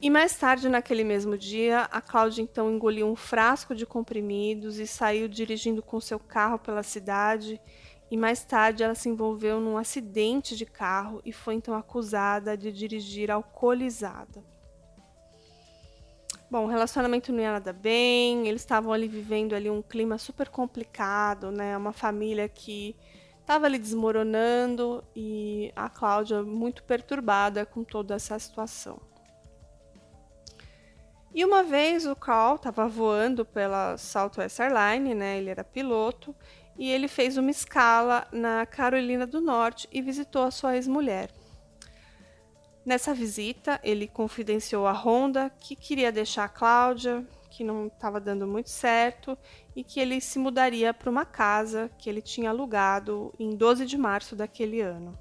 E 0.00 0.10
mais 0.10 0.36
tarde, 0.36 0.68
naquele 0.68 1.02
mesmo 1.02 1.36
dia, 1.36 1.88
a 1.90 2.00
Cláudia 2.00 2.42
então 2.42 2.70
engoliu 2.70 3.08
um 3.08 3.16
frasco 3.16 3.74
de 3.74 3.86
comprimidos 3.86 4.78
e 4.78 4.86
saiu 4.86 5.26
dirigindo 5.28 5.82
com 5.82 5.98
seu 6.00 6.20
carro 6.20 6.58
pela 6.58 6.82
cidade. 6.82 7.60
E 8.10 8.16
mais 8.16 8.44
tarde 8.44 8.84
ela 8.84 8.94
se 8.94 9.08
envolveu 9.08 9.60
num 9.60 9.78
acidente 9.78 10.56
de 10.56 10.66
carro 10.66 11.20
e 11.24 11.32
foi 11.32 11.54
então 11.54 11.74
acusada 11.74 12.56
de 12.56 12.70
dirigir 12.70 13.30
alcoolizada. 13.30 14.53
Bom, 16.54 16.66
o 16.66 16.68
relacionamento 16.68 17.32
não 17.32 17.40
ia 17.40 17.50
nada 17.50 17.72
bem, 17.72 18.46
eles 18.46 18.62
estavam 18.62 18.92
ali 18.92 19.08
vivendo 19.08 19.56
ali 19.56 19.68
um 19.68 19.82
clima 19.82 20.16
super 20.18 20.48
complicado, 20.48 21.50
né? 21.50 21.76
Uma 21.76 21.92
família 21.92 22.48
que 22.48 22.94
estava 23.40 23.66
ali 23.66 23.76
desmoronando 23.76 25.02
e 25.16 25.72
a 25.74 25.88
Cláudia 25.88 26.44
muito 26.44 26.84
perturbada 26.84 27.66
com 27.66 27.82
toda 27.82 28.14
essa 28.14 28.38
situação. 28.38 29.00
E 31.34 31.44
uma 31.44 31.64
vez 31.64 32.06
o 32.06 32.14
Carl 32.14 32.54
estava 32.54 32.86
voando 32.86 33.44
pela 33.44 33.96
Southwest 33.96 34.60
Airlines, 34.60 35.16
né? 35.16 35.38
Ele 35.38 35.50
era 35.50 35.64
piloto 35.64 36.32
e 36.78 36.88
ele 36.88 37.08
fez 37.08 37.36
uma 37.36 37.50
escala 37.50 38.28
na 38.30 38.64
Carolina 38.64 39.26
do 39.26 39.40
Norte 39.40 39.88
e 39.90 40.00
visitou 40.00 40.44
a 40.44 40.52
sua 40.52 40.76
ex-mulher. 40.76 41.30
Nessa 42.84 43.14
visita, 43.14 43.80
ele 43.82 44.06
confidenciou 44.06 44.86
a 44.86 44.92
Honda 44.92 45.50
que 45.58 45.74
queria 45.74 46.12
deixar 46.12 46.44
a 46.44 46.48
Cláudia, 46.48 47.26
que 47.48 47.64
não 47.64 47.86
estava 47.86 48.20
dando 48.20 48.46
muito 48.46 48.68
certo 48.68 49.38
e 49.74 49.82
que 49.82 49.98
ele 50.00 50.20
se 50.20 50.38
mudaria 50.38 50.92
para 50.92 51.08
uma 51.08 51.24
casa 51.24 51.90
que 51.96 52.10
ele 52.10 52.20
tinha 52.20 52.50
alugado 52.50 53.32
em 53.38 53.56
12 53.56 53.86
de 53.86 53.96
março 53.96 54.36
daquele 54.36 54.82
ano. 54.82 55.18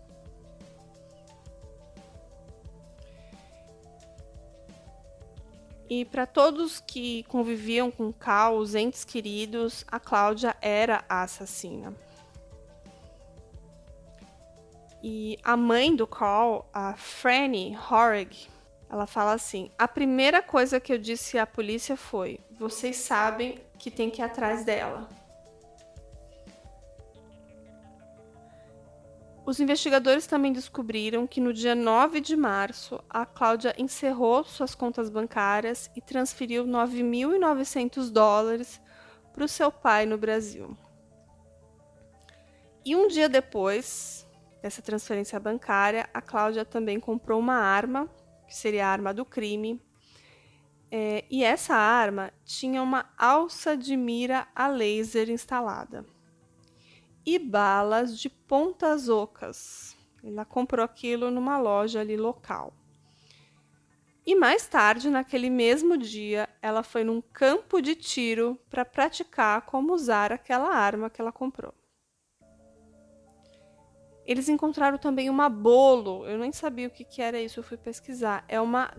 E 5.89 6.03
para 6.03 6.25
todos 6.25 6.79
que 6.79 7.24
conviviam 7.24 7.91
com 7.91 8.12
Cal, 8.12 8.58
os 8.58 8.74
entes 8.74 9.05
queridos, 9.05 9.86
a 9.88 10.00
Cláudia 10.00 10.55
era 10.60 11.05
a 11.08 11.22
assassina. 11.22 11.93
E 15.05 15.38
a 15.43 15.57
mãe 15.57 15.93
do 15.93 16.07
Carl, 16.07 16.65
a 16.74 16.95
Franny 16.95 17.77
Horrig, 17.77 18.48
ela 18.89 19.05
fala 19.05 19.33
assim: 19.33 19.69
a 19.77 19.86
primeira 19.86 20.41
coisa 20.41 20.79
que 20.79 20.93
eu 20.93 20.98
disse 20.98 21.38
à 21.38 21.45
polícia 21.45 21.98
foi: 21.98 22.39
vocês 22.57 22.95
sabem 22.95 23.60
que 23.77 23.91
tem 23.91 24.10
que 24.10 24.22
ir 24.22 24.24
atrás 24.24 24.63
dela. 24.63 25.10
Os 29.45 29.60
investigadores 29.60 30.25
também 30.25 30.53
descobriram 30.53 31.27
que 31.27 31.41
no 31.41 31.51
dia 31.51 31.75
9 31.75 32.22
de 32.22 32.38
março, 32.38 33.03
a 33.10 33.25
Cláudia 33.25 33.75
encerrou 33.77 34.45
suas 34.45 34.74
contas 34.74 35.10
bancárias 35.10 35.91
e 35.98 36.01
transferiu 36.01 36.65
9.900 36.65 38.10
dólares 38.10 38.79
para 39.33 39.43
o 39.43 39.50
seu 39.50 39.69
pai 39.69 40.05
no 40.05 40.17
Brasil. 40.17 40.77
E 42.86 42.95
um 42.95 43.10
dia 43.10 43.27
depois, 43.27 44.22
dessa 44.63 44.82
transferência 44.82 45.38
bancária, 45.41 46.10
a 46.13 46.22
Cláudia 46.22 46.63
também 46.63 46.98
comprou 46.98 47.38
uma 47.38 47.58
arma, 47.58 48.10
que 48.48 48.55
seria 48.55 48.88
a 48.88 48.89
arma 48.89 49.13
do 49.13 49.25
crime. 49.25 49.82
É, 50.89 51.25
e 51.29 51.43
essa 51.43 51.75
arma 51.75 52.32
tinha 52.46 52.82
uma 52.82 53.12
alça 53.17 53.75
de 53.75 53.98
mira 53.98 54.48
a 54.55 54.67
laser 54.67 55.29
instalada 55.29 56.05
e 57.25 57.38
balas 57.38 58.17
de 58.17 58.29
pontas 58.29 59.10
ocas. 59.10 59.98
Ela 60.24 60.46
comprou 60.46 60.86
aquilo 60.86 61.29
numa 61.29 61.58
loja 61.58 62.00
ali 62.00 62.15
local. 62.15 62.74
E 64.25 64.34
mais 64.36 64.65
tarde, 64.65 65.10
naquele 65.10 65.50
mesmo 65.50 65.98
dia, 65.98 66.48
ela 66.62 66.84
foi 66.84 67.03
num 67.03 67.22
campo 67.22 67.82
de 67.82 67.96
tiro 67.96 68.58
para 68.70 68.86
praticar 68.86 69.63
como 69.63 69.93
usar 69.93 70.32
aquela 70.32 70.74
arma 70.74 71.10
que 71.10 71.20
ela 71.20 71.34
comprou. 71.34 71.74
Eles 74.25 74.47
encontraram 74.47 74.97
também 74.97 75.29
uma 75.29 75.49
bolo. 75.49 76.25
Eu 76.25 76.37
nem 76.37 76.51
sabia 76.51 76.87
o 76.87 76.91
que, 76.91 77.03
que 77.03 77.21
era 77.21 77.41
isso, 77.41 77.59
eu 77.59 77.63
fui 77.63 77.77
pesquisar. 77.77 78.45
É 78.47 78.59
uma, 78.59 78.91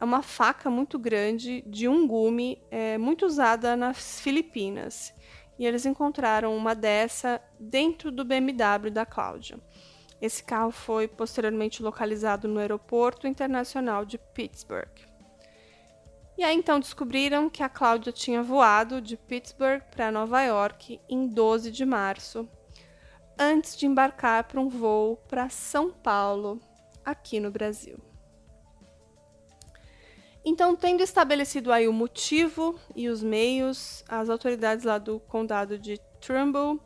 é 0.00 0.04
uma 0.04 0.22
faca 0.22 0.70
muito 0.70 0.98
grande 0.98 1.62
de 1.66 1.88
um 1.88 2.06
gume, 2.06 2.62
é, 2.70 2.96
muito 2.96 3.26
usada 3.26 3.76
nas 3.76 4.20
Filipinas. 4.20 5.12
e 5.58 5.64
eles 5.66 5.86
encontraram 5.86 6.54
uma 6.54 6.74
dessa 6.74 7.40
dentro 7.58 8.10
do 8.10 8.24
BMW 8.24 8.90
da 8.90 9.06
Cláudia. 9.06 9.58
Esse 10.20 10.42
carro 10.42 10.70
foi 10.70 11.06
posteriormente 11.08 11.82
localizado 11.82 12.48
no 12.48 12.58
Aeroporto 12.58 13.26
Internacional 13.26 14.04
de 14.04 14.18
Pittsburgh. 14.18 15.16
E 16.38 16.44
aí 16.44 16.54
então 16.54 16.78
descobriram 16.78 17.48
que 17.48 17.62
a 17.62 17.68
Cláudia 17.68 18.12
tinha 18.12 18.42
voado 18.42 19.00
de 19.00 19.16
Pittsburgh 19.16 19.82
para 19.90 20.12
Nova 20.12 20.42
York 20.42 21.00
em 21.08 21.26
12 21.26 21.70
de 21.70 21.86
março, 21.86 22.46
antes 23.38 23.76
de 23.76 23.86
embarcar 23.86 24.44
para 24.44 24.60
um 24.60 24.68
voo 24.68 25.16
para 25.28 25.48
São 25.48 25.90
Paulo, 25.90 26.60
aqui 27.04 27.38
no 27.40 27.50
Brasil. 27.50 27.98
Então, 30.44 30.76
tendo 30.76 31.02
estabelecido 31.02 31.72
aí 31.72 31.88
o 31.88 31.92
motivo 31.92 32.78
e 32.94 33.08
os 33.08 33.22
meios, 33.22 34.04
as 34.08 34.30
autoridades 34.30 34.84
lá 34.84 34.96
do 34.96 35.18
condado 35.18 35.76
de 35.76 35.98
Trumbull 36.20 36.80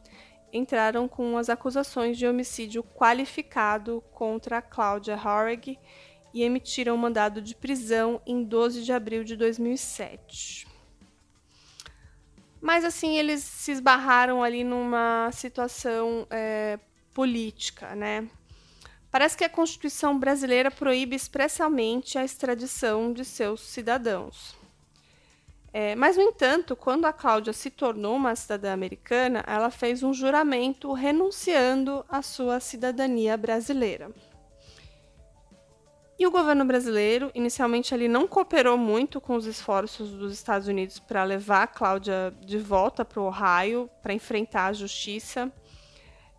entraram 0.52 1.06
com 1.06 1.36
as 1.36 1.50
acusações 1.50 2.16
de 2.16 2.26
homicídio 2.26 2.82
qualificado 2.82 4.02
contra 4.12 4.62
Cláudia 4.62 5.14
Horrig 5.14 5.78
e 6.32 6.42
emitiram 6.42 6.94
um 6.94 6.98
mandado 6.98 7.42
de 7.42 7.54
prisão 7.54 8.20
em 8.26 8.42
12 8.42 8.82
de 8.82 8.92
abril 8.92 9.24
de 9.24 9.36
2007. 9.36 10.69
Mas 12.60 12.84
assim, 12.84 13.16
eles 13.16 13.42
se 13.42 13.72
esbarraram 13.72 14.42
ali 14.42 14.62
numa 14.62 15.30
situação 15.32 16.26
é, 16.30 16.78
política, 17.14 17.94
né? 17.94 18.28
Parece 19.10 19.36
que 19.36 19.44
a 19.44 19.48
Constituição 19.48 20.18
brasileira 20.18 20.70
proíbe 20.70 21.16
expressamente 21.16 22.16
a 22.16 22.24
extradição 22.24 23.12
de 23.12 23.24
seus 23.24 23.60
cidadãos. 23.60 24.54
É, 25.72 25.94
mas, 25.94 26.16
no 26.16 26.22
entanto, 26.22 26.74
quando 26.76 27.04
a 27.06 27.12
Cláudia 27.12 27.52
se 27.52 27.70
tornou 27.70 28.16
uma 28.16 28.34
cidadã 28.34 28.72
americana, 28.72 29.44
ela 29.46 29.70
fez 29.70 30.02
um 30.02 30.12
juramento 30.12 30.92
renunciando 30.92 32.04
à 32.08 32.22
sua 32.22 32.58
cidadania 32.60 33.36
brasileira. 33.36 34.10
E 36.20 36.26
o 36.26 36.30
governo 36.30 36.66
brasileiro, 36.66 37.30
inicialmente, 37.34 37.94
ele 37.94 38.06
não 38.06 38.28
cooperou 38.28 38.76
muito 38.76 39.22
com 39.22 39.36
os 39.36 39.46
esforços 39.46 40.10
dos 40.10 40.34
Estados 40.34 40.68
Unidos 40.68 40.98
para 40.98 41.24
levar 41.24 41.66
Cláudia 41.68 42.34
de 42.42 42.58
volta 42.58 43.06
para 43.06 43.22
o 43.22 43.24
Ohio 43.24 43.88
para 44.02 44.12
enfrentar 44.12 44.66
a 44.66 44.72
justiça. 44.74 45.50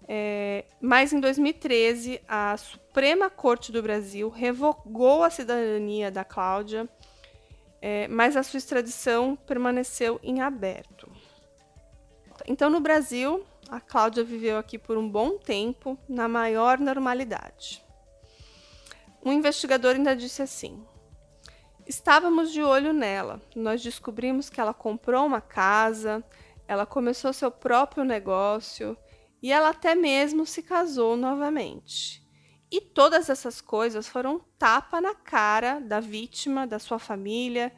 É, 0.07 0.65
mas 0.79 1.11
em 1.11 1.19
2013, 1.19 2.21
a 2.27 2.55
Suprema 2.57 3.27
Corte 3.27 3.71
do 3.71 3.81
Brasil 3.81 4.29
revogou 4.29 5.23
a 5.23 5.31
cidadania 5.31 6.11
da 6.11 6.23
Cláudia, 6.23 6.87
é, 7.81 8.07
mas 8.07 8.37
a 8.37 8.43
sua 8.43 8.59
extradição 8.59 9.35
permaneceu 9.35 10.19
em 10.21 10.41
aberto. 10.41 11.11
Então, 12.45 12.69
no 12.69 12.79
Brasil, 12.79 13.43
a 13.67 13.79
Cláudia 13.79 14.23
viveu 14.23 14.59
aqui 14.59 14.77
por 14.77 14.95
um 14.95 15.09
bom 15.09 15.39
tempo, 15.39 15.97
na 16.07 16.27
maior 16.27 16.77
normalidade. 16.77 17.83
Um 19.23 19.31
investigador 19.31 19.95
ainda 19.95 20.15
disse 20.15 20.41
assim: 20.41 20.83
Estávamos 21.85 22.51
de 22.51 22.63
olho 22.63 22.93
nela. 22.93 23.41
Nós 23.55 23.81
descobrimos 23.83 24.49
que 24.49 24.59
ela 24.59 24.73
comprou 24.73 25.25
uma 25.25 25.41
casa, 25.41 26.23
ela 26.67 26.85
começou 26.85 27.33
seu 27.33 27.51
próprio 27.51 28.03
negócio 28.03 28.97
e 29.41 29.51
ela 29.51 29.69
até 29.69 29.93
mesmo 29.93 30.45
se 30.45 30.63
casou 30.63 31.17
novamente. 31.17 32.25
E 32.71 32.79
todas 32.79 33.29
essas 33.29 33.59
coisas 33.59 34.07
foram 34.07 34.39
tapa 34.57 35.01
na 35.01 35.13
cara 35.13 35.79
da 35.79 35.99
vítima, 35.99 36.65
da 36.65 36.79
sua 36.79 36.97
família 36.97 37.73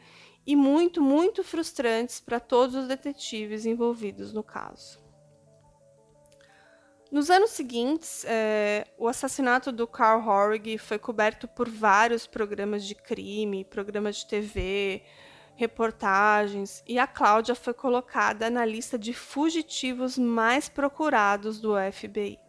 e 0.45 0.55
muito, 0.55 1.01
muito 1.01 1.43
frustrantes 1.43 2.19
para 2.19 2.39
todos 2.39 2.75
os 2.75 2.87
detetives 2.87 3.65
envolvidos 3.65 4.31
no 4.31 4.43
caso. 4.43 5.02
Nos 7.13 7.29
anos 7.29 7.51
seguintes, 7.51 8.25
é, 8.25 8.87
o 8.97 9.07
assassinato 9.07 9.71
do 9.71 9.85
Carl 9.85 10.27
Horrig 10.27 10.79
foi 10.79 10.97
coberto 10.97 11.47
por 11.47 11.69
vários 11.69 12.25
programas 12.25 12.83
de 12.83 12.95
crime, 12.95 13.63
programas 13.63 14.15
de 14.15 14.25
TV, 14.25 15.03
reportagens, 15.55 16.83
e 16.87 16.97
a 16.97 17.05
Cláudia 17.05 17.53
foi 17.53 17.71
colocada 17.71 18.49
na 18.49 18.65
lista 18.65 18.97
de 18.97 19.13
fugitivos 19.13 20.17
mais 20.17 20.67
procurados 20.67 21.61
do 21.61 21.75
FBI. 21.91 22.39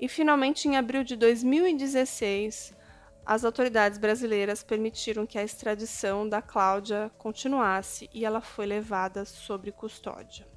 E 0.00 0.08
finalmente, 0.08 0.66
em 0.66 0.76
abril 0.76 1.04
de 1.04 1.14
2016, 1.14 2.76
as 3.24 3.44
autoridades 3.44 3.96
brasileiras 3.96 4.64
permitiram 4.64 5.24
que 5.24 5.38
a 5.38 5.44
extradição 5.44 6.28
da 6.28 6.42
Cláudia 6.42 7.12
continuasse 7.16 8.10
e 8.12 8.24
ela 8.24 8.40
foi 8.40 8.66
levada 8.66 9.24
sob 9.24 9.70
custódia. 9.70 10.50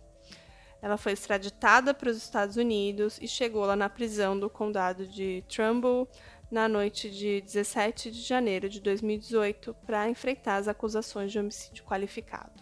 Ela 0.86 0.98
foi 0.98 1.14
extraditada 1.14 1.96
para 1.96 2.12
os 2.12 2.18
Estados 2.18 2.58
Unidos 2.58 3.18
e 3.20 3.28
chegou 3.28 3.66
lá 3.66 3.76
na 3.76 3.90
prisão 3.90 4.40
do 4.40 4.48
condado 4.48 5.08
de 5.08 5.44
Trumbull 5.50 6.08
na 6.52 6.70
noite 6.70 7.10
de 7.10 7.42
17 7.42 8.12
de 8.12 8.22
janeiro 8.22 8.70
de 8.70 8.80
2018 8.80 9.76
para 9.84 10.08
enfrentar 10.08 10.58
as 10.58 10.68
acusações 10.68 11.32
de 11.32 11.40
homicídio 11.40 11.84
qualificado. 11.84 12.62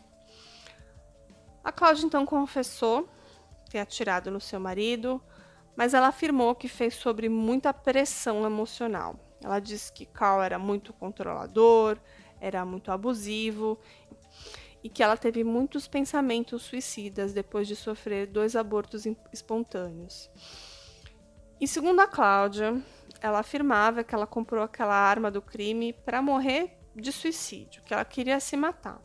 A 1.62 1.70
Cláudia 1.70 2.06
então 2.06 2.26
confessou 2.26 3.10
ter 3.70 3.80
atirado 3.80 4.32
no 4.32 4.40
seu 4.40 4.58
marido, 4.58 5.22
mas 5.76 5.94
ela 5.94 6.08
afirmou 6.08 6.56
que 6.56 6.70
fez 6.70 6.94
sobre 6.96 7.28
muita 7.28 7.74
pressão 7.74 8.46
emocional. 8.46 9.20
Ela 9.44 9.60
disse 9.60 9.92
que 9.92 10.06
Carl 10.06 10.42
era 10.42 10.58
muito 10.58 10.94
controlador, 10.94 11.98
era 12.40 12.66
muito 12.66 12.90
abusivo 12.90 13.78
e 14.84 14.89
que 14.89 15.02
ela 15.02 15.15
teve 15.15 15.43
muitos 15.43 15.88
pensamentos 15.88 16.63
suicidas 16.63 17.32
depois 17.32 17.67
de 17.67 17.76
sofrer 17.76 18.28
dois 18.28 18.56
abortos 18.56 19.06
espontâneos. 19.32 20.30
E 21.60 21.67
segundo 21.67 22.02
a 22.02 22.08
Cláudia, 22.08 22.84
ela 23.22 23.39
afirmava 23.39 24.04
que 24.04 24.13
ela 24.13 24.28
comprou 24.28 24.62
aquela 24.62 24.93
arma 24.93 25.32
do 25.32 25.41
crime 25.41 25.93
para 25.93 26.22
morrer 26.22 26.78
de 26.93 27.12
suicídio, 27.12 27.82
que 27.84 27.93
ela 27.93 28.04
queria 28.04 28.39
se 28.41 28.58
matar. 28.58 29.02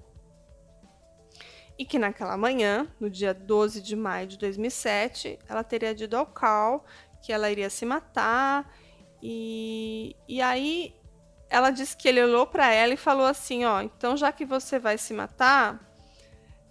E 1.79 1.85
que 1.85 1.97
naquela 1.97 2.37
manhã, 2.37 2.93
no 2.99 3.09
dia 3.09 3.33
12 3.33 3.81
de 3.81 3.95
maio 3.95 4.27
de 4.27 4.37
2007, 4.37 5.39
ela 5.49 5.63
teria 5.63 5.95
dito 5.95 6.17
ao 6.17 6.27
Carl 6.27 6.85
que 7.23 7.33
ela 7.33 7.49
iria 7.49 7.71
se 7.71 7.87
matar. 7.87 8.69
E, 9.23 10.17
e 10.27 10.43
aí 10.43 10.98
ela 11.51 11.71
disse 11.71 11.97
que 11.97 12.09
ele 12.09 12.23
olhou 12.23 12.47
para 12.47 12.73
ela 12.73 12.95
e 12.95 12.97
falou 12.97 13.27
assim: 13.27 13.65
Ó, 13.65 13.81
então 13.81 14.17
já 14.17 14.31
que 14.33 14.45
você 14.45 14.79
vai 14.79 14.99
se 14.99 15.15
matar, 15.15 15.81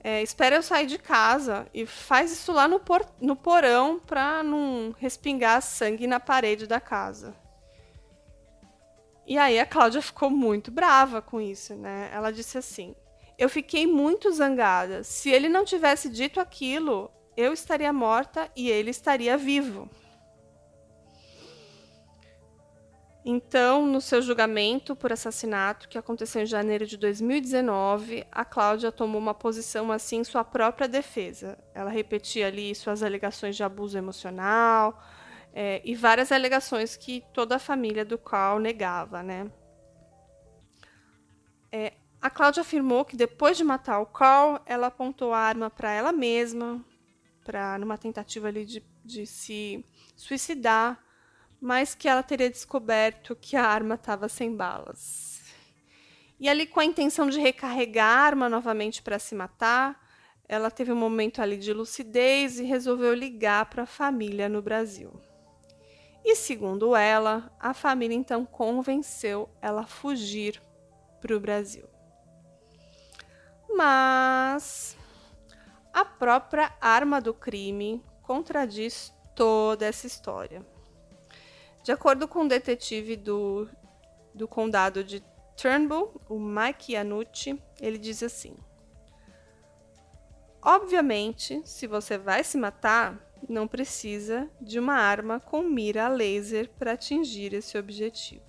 é, 0.03 0.21
espera 0.21 0.55
eu 0.55 0.63
sair 0.63 0.85
de 0.85 0.97
casa 0.97 1.67
e 1.73 1.85
faz 1.85 2.31
isso 2.31 2.51
lá 2.51 2.67
no, 2.67 2.79
por, 2.79 3.05
no 3.19 3.35
porão 3.35 3.99
para 3.99 4.43
não 4.43 4.95
respingar 4.97 5.61
sangue 5.61 6.07
na 6.07 6.19
parede 6.19 6.67
da 6.67 6.79
casa. 6.79 7.35
E 9.25 9.37
aí 9.37 9.59
a 9.59 9.65
Cláudia 9.65 10.01
ficou 10.01 10.29
muito 10.29 10.71
brava 10.71 11.21
com 11.21 11.41
isso, 11.41 11.75
né? 11.75 12.09
Ela 12.13 12.31
disse 12.31 12.57
assim: 12.57 12.95
Eu 13.37 13.49
fiquei 13.49 13.85
muito 13.85 14.31
zangada. 14.31 15.03
Se 15.03 15.29
ele 15.29 15.49
não 15.49 15.65
tivesse 15.65 16.07
dito 16.07 16.39
aquilo, 16.39 17.11
eu 17.35 17.51
estaria 17.51 17.91
morta 17.91 18.49
e 18.55 18.69
ele 18.69 18.91
estaria 18.91 19.37
vivo. 19.37 19.89
Então, 23.29 23.85
no 23.85 23.99
seu 23.99 24.21
julgamento 24.21 24.95
por 24.95 25.11
assassinato, 25.11 25.89
que 25.89 25.97
aconteceu 25.97 26.43
em 26.43 26.45
janeiro 26.45 26.87
de 26.87 26.95
2019, 26.95 28.25
a 28.31 28.45
Cláudia 28.45 28.89
tomou 28.89 29.19
uma 29.19 29.33
posição 29.33 29.91
assim 29.91 30.19
em 30.19 30.23
sua 30.23 30.45
própria 30.45 30.87
defesa. 30.87 31.59
Ela 31.75 31.89
repetia 31.89 32.47
ali 32.47 32.73
suas 32.73 33.03
alegações 33.03 33.57
de 33.57 33.63
abuso 33.63 33.97
emocional 33.97 35.03
é, 35.51 35.81
e 35.83 35.93
várias 35.93 36.31
alegações 36.31 36.95
que 36.95 37.21
toda 37.33 37.57
a 37.57 37.59
família 37.59 38.05
do 38.05 38.17
Carl 38.17 38.59
negava, 38.59 39.21
né? 39.21 39.51
É, 41.69 41.95
a 42.21 42.29
Cláudia 42.29 42.61
afirmou 42.61 43.03
que 43.03 43.17
depois 43.17 43.57
de 43.57 43.63
matar 43.65 43.99
o 43.99 44.05
Carl, 44.05 44.61
ela 44.65 44.87
apontou 44.87 45.33
a 45.33 45.39
arma 45.39 45.69
para 45.69 45.91
ela 45.91 46.13
mesma, 46.13 46.81
para 47.43 47.77
numa 47.77 47.97
tentativa 47.97 48.47
ali 48.47 48.63
de, 48.63 48.81
de 49.03 49.25
se 49.25 49.83
suicidar 50.15 51.05
mas 51.59 51.95
que 51.95 52.07
ela 52.07 52.23
teria 52.23 52.49
descoberto 52.49 53.35
que 53.35 53.55
a 53.55 53.65
arma 53.65 53.95
estava 53.95 54.29
sem 54.29 54.55
balas. 54.55 55.41
E 56.39 56.47
ali, 56.47 56.67
com 56.67 56.79
a 56.79 56.85
intenção 56.85 57.27
de 57.27 57.39
recarregar 57.39 58.07
a 58.07 58.21
arma 58.21 58.47
novamente 58.47 59.01
para 59.01 59.17
se 59.17 59.33
matar, 59.33 59.99
ela 60.47 60.69
teve 60.69 60.91
um 60.91 60.95
momento 60.95 61.41
ali 61.41 61.57
de 61.57 61.73
lucidez 61.73 62.59
e 62.59 62.63
resolveu 62.63 63.13
ligar 63.13 63.65
para 63.65 63.83
a 63.83 63.87
família 63.87 64.47
no 64.47 64.61
Brasil. 64.61 65.11
E 66.23 66.35
segundo 66.35 66.95
ela, 66.95 67.51
a 67.59 67.73
família 67.73 68.15
então 68.15 68.45
convenceu 68.45 69.49
ela 69.61 69.81
a 69.81 69.87
fugir 69.87 70.61
para 71.19 71.35
o 71.35 71.39
Brasil. 71.39 71.87
Mas 73.69 74.97
a 75.91 76.05
própria 76.05 76.71
arma 76.79 77.19
do 77.19 77.33
crime 77.33 78.03
contradiz 78.21 79.11
toda 79.35 79.85
essa 79.85 80.05
história. 80.05 80.65
De 81.87 81.93
acordo 81.93 82.27
com 82.27 82.43
o 82.43 82.47
detetive 82.49 83.15
do, 83.15 83.65
do 84.33 84.45
condado 84.45 85.05
de 85.05 85.23
Turnbull, 85.55 86.19
o 86.27 86.37
Mike 86.37 86.91
Yanucci, 86.91 87.57
ele 87.79 87.97
diz 87.97 88.21
assim: 88.21 88.57
Obviamente, 90.61 91.61
se 91.63 91.87
você 91.87 92.17
vai 92.17 92.43
se 92.43 92.57
matar, 92.57 93.17
não 93.47 93.69
precisa 93.69 94.49
de 94.59 94.77
uma 94.77 94.95
arma 94.95 95.39
com 95.39 95.61
mira 95.61 96.09
laser 96.09 96.69
para 96.77 96.91
atingir 96.91 97.53
esse 97.53 97.77
objetivo. 97.77 98.43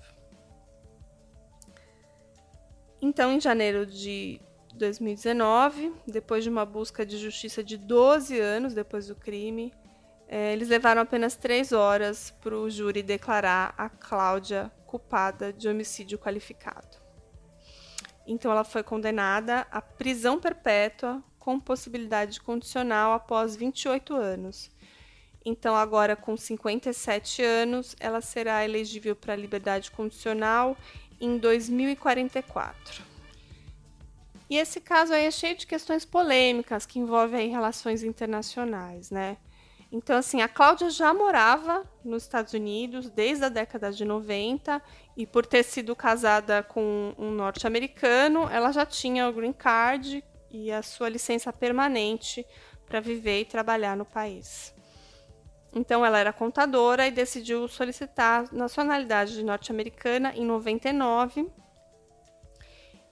Então, 3.00 3.30
em 3.30 3.40
janeiro 3.40 3.86
de 3.86 4.40
2019, 4.74 5.94
depois 6.08 6.42
de 6.42 6.50
uma 6.50 6.66
busca 6.66 7.06
de 7.06 7.16
justiça 7.16 7.62
de 7.62 7.76
12 7.76 8.36
anos 8.40 8.74
depois 8.74 9.06
do 9.06 9.14
crime, 9.14 9.72
é, 10.28 10.52
eles 10.52 10.68
levaram 10.68 11.00
apenas 11.00 11.36
três 11.36 11.72
horas 11.72 12.30
para 12.42 12.54
o 12.54 12.68
júri 12.68 13.02
declarar 13.02 13.74
a 13.78 13.88
Cláudia 13.88 14.70
culpada 14.86 15.52
de 15.54 15.66
homicídio 15.66 16.18
qualificado. 16.18 16.98
Então, 18.26 18.52
ela 18.52 18.62
foi 18.62 18.82
condenada 18.82 19.66
à 19.70 19.80
prisão 19.80 20.38
perpétua 20.38 21.24
com 21.38 21.58
possibilidade 21.58 22.42
condicional 22.42 23.14
após 23.14 23.56
28 23.56 24.14
anos. 24.14 24.70
Então, 25.42 25.74
agora 25.74 26.14
com 26.14 26.36
57 26.36 27.42
anos, 27.42 27.96
ela 27.98 28.20
será 28.20 28.62
elegível 28.62 29.16
para 29.16 29.34
liberdade 29.34 29.90
condicional 29.90 30.76
em 31.18 31.38
2044. 31.38 33.02
E 34.50 34.58
esse 34.58 34.78
caso 34.78 35.14
aí 35.14 35.24
é 35.24 35.30
cheio 35.30 35.56
de 35.56 35.66
questões 35.66 36.04
polêmicas 36.04 36.84
que 36.84 36.98
envolvem 36.98 37.50
relações 37.50 38.02
internacionais, 38.02 39.10
né? 39.10 39.38
Então, 39.90 40.18
assim, 40.18 40.42
a 40.42 40.48
Cláudia 40.48 40.90
já 40.90 41.14
morava 41.14 41.82
nos 42.04 42.22
Estados 42.22 42.52
Unidos 42.52 43.08
desde 43.08 43.44
a 43.44 43.48
década 43.48 43.90
de 43.90 44.04
90 44.04 44.82
e 45.16 45.26
por 45.26 45.46
ter 45.46 45.62
sido 45.62 45.96
casada 45.96 46.62
com 46.62 47.14
um 47.18 47.30
norte-americano, 47.30 48.48
ela 48.50 48.70
já 48.70 48.84
tinha 48.84 49.28
o 49.28 49.32
green 49.32 49.52
card 49.52 50.22
e 50.50 50.70
a 50.70 50.82
sua 50.82 51.08
licença 51.08 51.52
permanente 51.52 52.46
para 52.86 53.00
viver 53.00 53.40
e 53.40 53.44
trabalhar 53.46 53.96
no 53.96 54.04
país. 54.04 54.74
Então, 55.74 56.04
ela 56.04 56.18
era 56.18 56.32
contadora 56.32 57.06
e 57.06 57.10
decidiu 57.10 57.66
solicitar 57.66 58.52
nacionalidade 58.52 59.42
norte-americana 59.42 60.34
em 60.34 60.44
99 60.44 61.50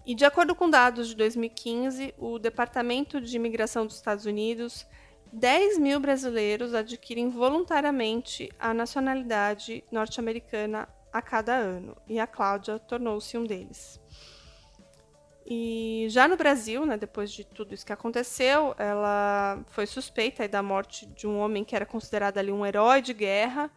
e 0.07 0.15
de 0.15 0.25
acordo 0.25 0.55
com 0.55 0.71
dados 0.71 1.09
de 1.09 1.17
2015, 1.17 2.15
o 2.17 2.39
Departamento 2.39 3.21
de 3.21 3.35
Imigração 3.35 3.85
dos 3.85 3.97
Estados 3.97 4.25
Unidos, 4.25 4.87
10 5.33 5.79
mil 5.79 6.01
brasileiros 6.01 6.75
adquirem 6.75 7.29
voluntariamente 7.29 8.51
a 8.59 8.73
nacionalidade 8.73 9.85
norte-americana 9.91 10.89
a 11.13 11.23
cada 11.23 11.55
ano, 11.55 11.97
e 12.09 12.19
a 12.19 12.27
Cláudia 12.27 12.79
tornou-se 12.79 13.37
um 13.37 13.45
deles. 13.45 14.01
E 15.47 16.07
já 16.11 16.27
no 16.27 16.37
Brasil, 16.37 16.85
né, 16.85 16.97
depois 16.97 17.31
de 17.31 17.45
tudo 17.45 17.73
isso 17.73 17.87
que 17.87 17.93
aconteceu, 17.93 18.75
ela 18.79 19.65
foi 19.69 19.87
suspeita 19.87 20.47
da 20.49 20.63
morte 20.63 21.07
de 21.07 21.27
um 21.27 21.39
homem 21.39 21.65
que 21.65 21.77
era 21.77 21.87
considerado 21.87 22.39
ali 22.39 22.51
um 22.51 22.67
herói 22.67 23.01
de 23.01 23.15
guerra, 23.15 23.71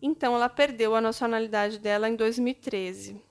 então 0.00 0.34
ela 0.34 0.48
perdeu 0.48 0.94
a 0.94 1.00
nacionalidade 1.00 1.78
dela 1.78 2.08
em 2.08 2.16
2013 2.16 3.22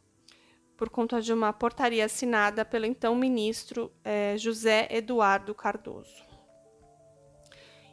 por 0.81 0.89
conta 0.89 1.21
de 1.21 1.31
uma 1.31 1.53
portaria 1.53 2.03
assinada 2.03 2.65
pelo 2.65 2.87
então 2.87 3.13
ministro 3.13 3.91
eh, 4.03 4.35
José 4.35 4.87
Eduardo 4.89 5.53
Cardoso. 5.53 6.30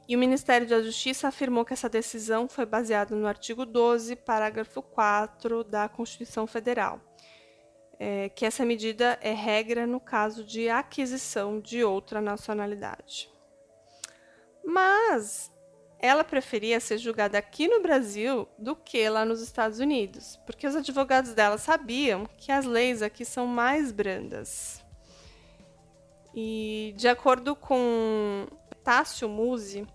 E 0.09 0.17
o 0.17 0.19
Ministério 0.19 0.67
da 0.67 0.81
Justiça 0.81 1.29
afirmou 1.29 1.67
que 1.67 1.75
essa 1.75 1.87
decisão 1.87 2.49
foi 2.49 2.65
baseada 2.65 3.15
no 3.15 3.27
artigo 3.27 3.67
12, 3.67 4.17
parágrafo 4.17 4.81
4 4.81 5.63
da 5.63 5.87
Constituição 5.87 6.47
Federal, 6.47 6.99
é, 8.01 8.31
que 8.31 8.47
essa 8.47 8.65
medida 8.65 9.19
é 9.21 9.35
regra 9.35 9.87
no 9.87 10.01
caso 10.01 10.43
de 10.43 10.71
aquisição 10.71 11.61
de 11.61 11.85
outra 11.85 12.23
nacionalidade. 12.23 13.31
Mas 14.65 15.53
ela 15.99 16.25
preferia 16.25 16.81
ser 16.81 16.97
julgada 16.97 17.37
aqui 17.37 17.69
no 17.69 17.83
Brasil 17.83 18.49
do 18.59 18.75
que 18.75 19.07
lá 19.11 19.27
nos 19.27 19.43
Estados 19.43 19.79
Unidos, 19.79 20.41
porque 20.47 20.67
os 20.67 20.75
advogados 20.75 21.35
dela 21.35 21.59
sabiam 21.59 22.25
que 22.39 22.51
as 22.51 22.65
leis 22.65 23.03
aqui 23.03 23.27
são 23.27 23.47
mais 23.47 23.93
brandas. 23.93 24.83
E 26.35 26.95
de 26.97 27.09
acordo 27.09 27.55
com 27.55 28.47
Tássio 28.83 29.29
Musi, 29.29 29.87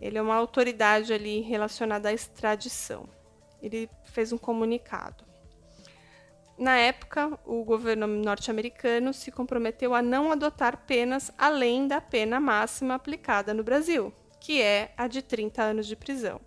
ele 0.00 0.18
é 0.18 0.22
uma 0.22 0.34
autoridade 0.34 1.12
ali 1.12 1.40
relacionada 1.40 2.08
à 2.08 2.12
extradição. 2.12 3.08
Ele 3.60 3.88
fez 4.04 4.32
um 4.32 4.38
comunicado. 4.38 5.24
Na 6.56 6.76
época, 6.76 7.38
o 7.46 7.62
governo 7.62 8.06
norte-americano 8.06 9.12
se 9.12 9.30
comprometeu 9.30 9.94
a 9.94 10.02
não 10.02 10.32
adotar 10.32 10.84
penas 10.86 11.30
além 11.38 11.86
da 11.86 12.00
pena 12.00 12.40
máxima 12.40 12.94
aplicada 12.94 13.54
no 13.54 13.62
Brasil, 13.62 14.12
que 14.40 14.60
é 14.60 14.92
a 14.96 15.06
de 15.06 15.22
30 15.22 15.62
anos 15.62 15.86
de 15.86 15.94
prisão. 15.94 16.40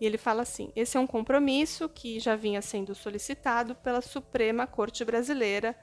E 0.00 0.06
ele 0.06 0.18
fala 0.18 0.42
assim: 0.42 0.70
esse 0.76 0.96
é 0.96 1.00
um 1.00 1.06
compromisso 1.06 1.88
que 1.88 2.20
já 2.20 2.36
vinha 2.36 2.60
sendo 2.62 2.94
solicitado 2.94 3.74
pela 3.74 4.00
Suprema 4.00 4.66
Corte 4.66 5.04
Brasileira 5.04 5.74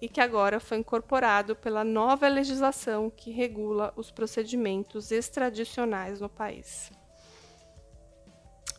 e 0.00 0.08
que 0.08 0.20
agora 0.20 0.58
foi 0.58 0.78
incorporado 0.78 1.54
pela 1.54 1.84
nova 1.84 2.26
legislação 2.28 3.10
que 3.10 3.30
regula 3.30 3.92
os 3.96 4.10
procedimentos 4.10 5.10
extradicionais 5.10 6.20
no 6.20 6.28
país. 6.28 6.90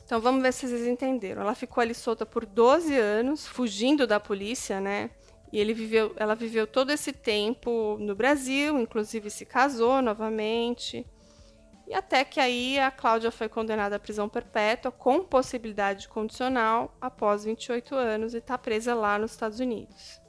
Então 0.04 0.20
vamos 0.20 0.42
ver 0.42 0.52
se 0.52 0.68
vocês 0.68 0.88
entenderam. 0.88 1.42
Ela 1.42 1.56
ficou 1.56 1.82
ali 1.82 1.94
solta 1.94 2.26
por 2.26 2.46
12 2.46 2.98
anos, 2.98 3.48
fugindo 3.48 4.06
da 4.06 4.20
polícia, 4.20 4.82
né? 4.82 5.12
E 5.54 5.64
viveu, 5.74 6.14
ela 6.18 6.34
viveu 6.34 6.66
todo 6.66 6.92
esse 6.92 7.12
tempo 7.12 7.98
no 8.00 8.16
Brasil, 8.16 8.80
inclusive 8.80 9.30
se 9.30 9.46
casou 9.46 10.02
novamente. 10.02 11.06
E 11.88 11.94
até 11.94 12.24
que 12.24 12.40
aí 12.40 12.80
a 12.80 12.90
Cláudia 12.90 13.32
foi 13.32 13.50
condenada 13.50 13.98
à 13.98 14.00
prisão 14.00 14.30
perpétua 14.30 14.92
com 14.92 15.24
possibilidade 15.24 16.08
condicional 16.08 16.96
após 17.02 17.44
28 17.44 17.94
anos 17.96 18.34
e 18.34 18.38
está 18.38 18.58
presa 18.58 18.94
lá 18.94 19.20
nos 19.20 19.32
Estados 19.32 19.60
Unidos. 19.60 20.21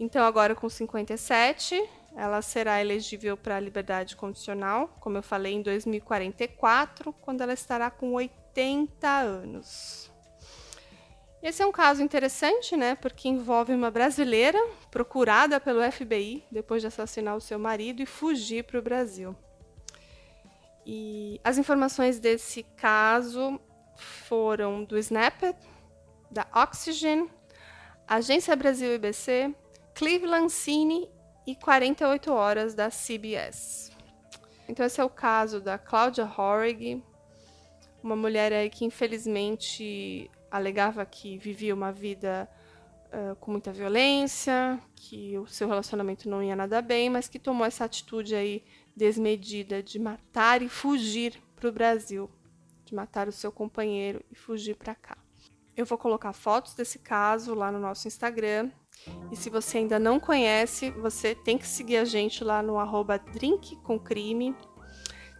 Então, 0.00 0.24
agora 0.24 0.54
com 0.54 0.68
57, 0.68 1.82
ela 2.16 2.40
será 2.42 2.80
elegível 2.80 3.36
para 3.36 3.56
a 3.56 3.60
liberdade 3.60 4.16
condicional, 4.16 4.88
como 5.00 5.18
eu 5.18 5.22
falei, 5.22 5.54
em 5.54 5.62
2044, 5.62 7.12
quando 7.14 7.40
ela 7.40 7.52
estará 7.52 7.90
com 7.90 8.12
80 8.12 9.08
anos. 9.08 10.10
Esse 11.42 11.62
é 11.62 11.66
um 11.66 11.72
caso 11.72 12.02
interessante, 12.02 12.76
né? 12.76 12.96
Porque 12.96 13.28
envolve 13.28 13.72
uma 13.72 13.90
brasileira 13.90 14.58
procurada 14.90 15.60
pelo 15.60 15.80
FBI 15.90 16.44
depois 16.50 16.82
de 16.82 16.88
assassinar 16.88 17.36
o 17.36 17.40
seu 17.40 17.58
marido 17.58 18.02
e 18.02 18.06
fugir 18.06 18.64
para 18.64 18.78
o 18.78 18.82
Brasil. 18.82 19.36
E 20.84 21.40
as 21.44 21.58
informações 21.58 22.18
desse 22.18 22.62
caso 22.62 23.60
foram 23.96 24.82
do 24.82 24.98
Snapper, 24.98 25.54
da 26.30 26.46
Oxygen, 26.54 27.30
Agência 28.06 28.56
Brasil 28.56 28.94
IBC, 28.94 29.54
Cleveland 29.98 30.48
Cine 30.52 31.10
e 31.44 31.56
48 31.56 32.32
Horas 32.32 32.72
da 32.72 32.88
CBS. 32.88 33.90
Então 34.68 34.86
esse 34.86 35.00
é 35.00 35.04
o 35.04 35.10
caso 35.10 35.60
da 35.60 35.76
Claudia 35.76 36.24
Horrig, 36.24 37.02
uma 38.00 38.14
mulher 38.14 38.52
aí 38.52 38.70
que 38.70 38.84
infelizmente 38.84 40.30
alegava 40.52 41.04
que 41.04 41.36
vivia 41.36 41.74
uma 41.74 41.90
vida 41.90 42.48
uh, 43.06 43.34
com 43.40 43.50
muita 43.50 43.72
violência, 43.72 44.80
que 44.94 45.36
o 45.36 45.48
seu 45.48 45.66
relacionamento 45.66 46.28
não 46.28 46.44
ia 46.44 46.54
nada 46.54 46.80
bem, 46.80 47.10
mas 47.10 47.26
que 47.26 47.40
tomou 47.40 47.66
essa 47.66 47.84
atitude 47.84 48.36
aí 48.36 48.62
desmedida 48.94 49.82
de 49.82 49.98
matar 49.98 50.62
e 50.62 50.68
fugir 50.68 51.42
para 51.56 51.70
o 51.70 51.72
Brasil, 51.72 52.30
de 52.84 52.94
matar 52.94 53.26
o 53.26 53.32
seu 53.32 53.50
companheiro 53.50 54.24
e 54.30 54.36
fugir 54.36 54.76
para 54.76 54.94
cá. 54.94 55.18
Eu 55.76 55.84
vou 55.84 55.98
colocar 55.98 56.32
fotos 56.32 56.74
desse 56.74 57.00
caso 57.00 57.52
lá 57.52 57.72
no 57.72 57.80
nosso 57.80 58.06
Instagram. 58.06 58.70
E 59.30 59.36
se 59.36 59.50
você 59.50 59.78
ainda 59.78 59.98
não 59.98 60.18
conhece, 60.18 60.90
você 60.90 61.34
tem 61.34 61.58
que 61.58 61.66
seguir 61.66 61.98
a 61.98 62.04
gente 62.04 62.42
lá 62.42 62.62
no 62.62 62.78
arroba. 62.78 63.20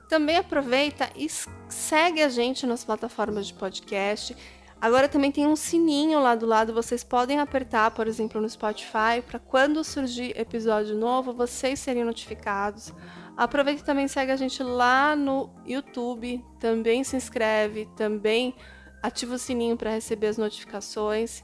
Também 0.08 0.36
aproveita 0.36 1.10
e 1.14 1.28
segue 1.68 2.22
a 2.22 2.28
gente 2.28 2.66
nas 2.66 2.84
plataformas 2.84 3.46
de 3.46 3.54
podcast. 3.54 4.36
Agora 4.80 5.08
também 5.08 5.32
tem 5.32 5.46
um 5.46 5.56
sininho 5.56 6.20
lá 6.20 6.36
do 6.36 6.46
lado, 6.46 6.72
vocês 6.72 7.02
podem 7.02 7.40
apertar, 7.40 7.90
por 7.90 8.06
exemplo, 8.06 8.40
no 8.40 8.48
Spotify, 8.48 9.20
para 9.26 9.40
quando 9.40 9.82
surgir 9.82 10.38
episódio 10.38 10.94
novo, 10.94 11.32
vocês 11.32 11.80
serem 11.80 12.04
notificados. 12.04 12.94
Aproveita 13.36 13.82
e 13.82 13.84
também 13.84 14.06
segue 14.06 14.30
a 14.30 14.36
gente 14.36 14.62
lá 14.62 15.16
no 15.16 15.50
YouTube, 15.66 16.44
também 16.60 17.02
se 17.02 17.16
inscreve, 17.16 17.88
também 17.96 18.54
ativa 19.02 19.34
o 19.34 19.38
sininho 19.38 19.76
para 19.76 19.90
receber 19.90 20.28
as 20.28 20.38
notificações. 20.38 21.42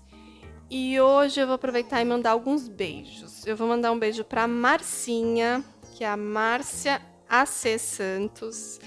E 0.71 1.01
hoje 1.01 1.41
eu 1.41 1.47
vou 1.47 1.55
aproveitar 1.55 2.01
e 2.01 2.05
mandar 2.05 2.31
alguns 2.31 2.69
beijos. 2.69 3.47
Eu 3.47 3.57
vou 3.57 3.69
mandar 3.69 3.93
um 3.93 3.99
beijo 3.99 4.25
para 4.25 4.49
Marcinha, 4.49 5.63
que 5.95 6.03
é 6.03 6.09
a 6.09 6.17
Márcia 6.17 7.01
AC 7.29 7.79
Santos, 7.79 8.81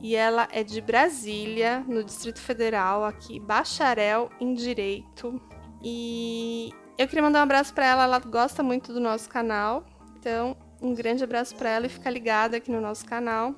e 0.00 0.14
ela 0.14 0.48
é 0.52 0.62
de 0.62 0.80
Brasília, 0.80 1.84
no 1.88 2.04
Distrito 2.04 2.40
Federal, 2.40 3.04
aqui, 3.04 3.40
bacharel 3.40 4.30
em 4.40 4.54
Direito. 4.54 5.40
E 5.82 6.72
eu 6.98 7.08
queria 7.08 7.22
mandar 7.22 7.40
um 7.40 7.44
abraço 7.44 7.72
para 7.74 7.86
ela, 7.86 8.04
ela 8.04 8.18
gosta 8.18 8.62
muito 8.62 8.92
do 8.92 9.00
nosso 9.00 9.28
canal. 9.28 9.84
Então, 10.18 10.56
Um 10.82 10.94
grande 10.94 11.22
abraço 11.22 11.54
para 11.54 11.70
ela 11.70 11.86
e 11.86 11.88
fica 11.88 12.10
ligada 12.10 12.56
aqui 12.56 12.68
no 12.68 12.80
nosso 12.80 13.06
canal. 13.06 13.54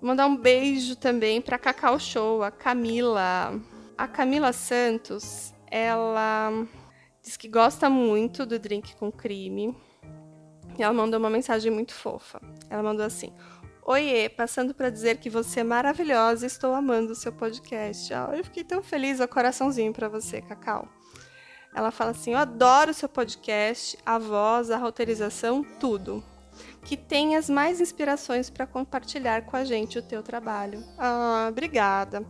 Vou 0.00 0.08
mandar 0.08 0.26
um 0.26 0.36
beijo 0.36 0.94
também 0.94 1.40
para 1.40 1.58
Cacau 1.58 1.98
Show, 1.98 2.44
a 2.44 2.52
Camila. 2.52 3.60
A 3.96 4.08
Camila 4.08 4.52
Santos, 4.52 5.53
ela 5.74 6.52
diz 7.20 7.36
que 7.36 7.48
gosta 7.48 7.90
muito 7.90 8.46
do 8.46 8.60
Drink 8.60 8.94
com 8.94 9.10
Crime. 9.10 9.76
E 10.78 10.82
ela 10.82 10.94
mandou 10.94 11.18
uma 11.18 11.28
mensagem 11.28 11.72
muito 11.72 11.92
fofa. 11.92 12.40
Ela 12.70 12.80
mandou 12.80 13.04
assim: 13.04 13.32
Oiê, 13.84 14.28
passando 14.28 14.72
para 14.72 14.88
dizer 14.88 15.16
que 15.18 15.28
você 15.28 15.60
é 15.60 15.64
maravilhosa, 15.64 16.46
estou 16.46 16.74
amando 16.74 17.10
o 17.12 17.16
seu 17.16 17.32
podcast. 17.32 18.12
Oh, 18.14 18.34
eu 18.34 18.44
fiquei 18.44 18.62
tão 18.62 18.84
feliz, 18.84 19.18
ó, 19.18 19.26
coraçãozinho 19.26 19.92
para 19.92 20.08
você, 20.08 20.40
Cacau. 20.40 20.88
Ela 21.74 21.90
fala 21.90 22.12
assim: 22.12 22.34
Eu 22.34 22.38
adoro 22.38 22.92
o 22.92 22.94
seu 22.94 23.08
podcast, 23.08 23.98
a 24.06 24.16
voz, 24.16 24.70
a 24.70 24.76
roteirização, 24.76 25.64
tudo. 25.80 26.22
Que 26.84 26.96
tenhas 26.96 27.50
mais 27.50 27.80
inspirações 27.80 28.48
para 28.48 28.64
compartilhar 28.64 29.42
com 29.42 29.56
a 29.56 29.64
gente 29.64 29.98
o 29.98 30.02
teu 30.02 30.22
trabalho. 30.22 30.84
Ah, 30.96 31.48
obrigada. 31.50 32.24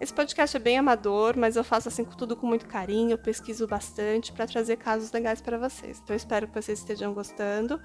Esse 0.00 0.14
podcast 0.14 0.56
é 0.56 0.60
bem 0.60 0.78
amador, 0.78 1.36
mas 1.36 1.56
eu 1.56 1.62
faço 1.62 1.88
assim 1.88 2.06
tudo 2.06 2.34
com 2.34 2.46
muito 2.46 2.66
carinho, 2.66 3.10
eu 3.10 3.18
pesquiso 3.18 3.66
bastante 3.66 4.32
para 4.32 4.46
trazer 4.46 4.78
casos 4.78 5.12
legais 5.12 5.42
para 5.42 5.58
vocês. 5.58 6.00
Então 6.02 6.14
eu 6.14 6.16
espero 6.16 6.48
que 6.48 6.54
vocês 6.54 6.78
estejam 6.78 7.12
gostando 7.12 7.78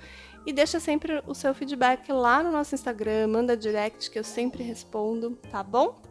e 0.46 0.54
deixa 0.54 0.80
sempre 0.80 1.22
o 1.28 1.36
seu 1.36 1.54
feedback 1.54 2.10
lá 2.14 2.42
no 2.42 2.54
nosso 2.54 2.74
Instagram, 2.74 3.28
manda 3.28 3.58
direct 3.58 4.10
que 4.10 4.18
eu 4.18 4.24
sempre 4.24 4.64
respondo, 4.64 5.38
tá 5.52 5.62
bom? 5.62 6.02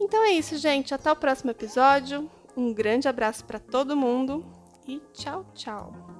Então 0.00 0.22
é 0.24 0.30
isso, 0.30 0.56
gente, 0.56 0.94
até 0.94 1.10
o 1.10 1.16
próximo 1.16 1.50
episódio. 1.50 2.30
Um 2.56 2.72
grande 2.72 3.08
abraço 3.08 3.44
para 3.44 3.58
todo 3.58 3.96
mundo 3.96 4.46
e 4.86 5.02
tchau, 5.12 5.44
tchau. 5.52 6.19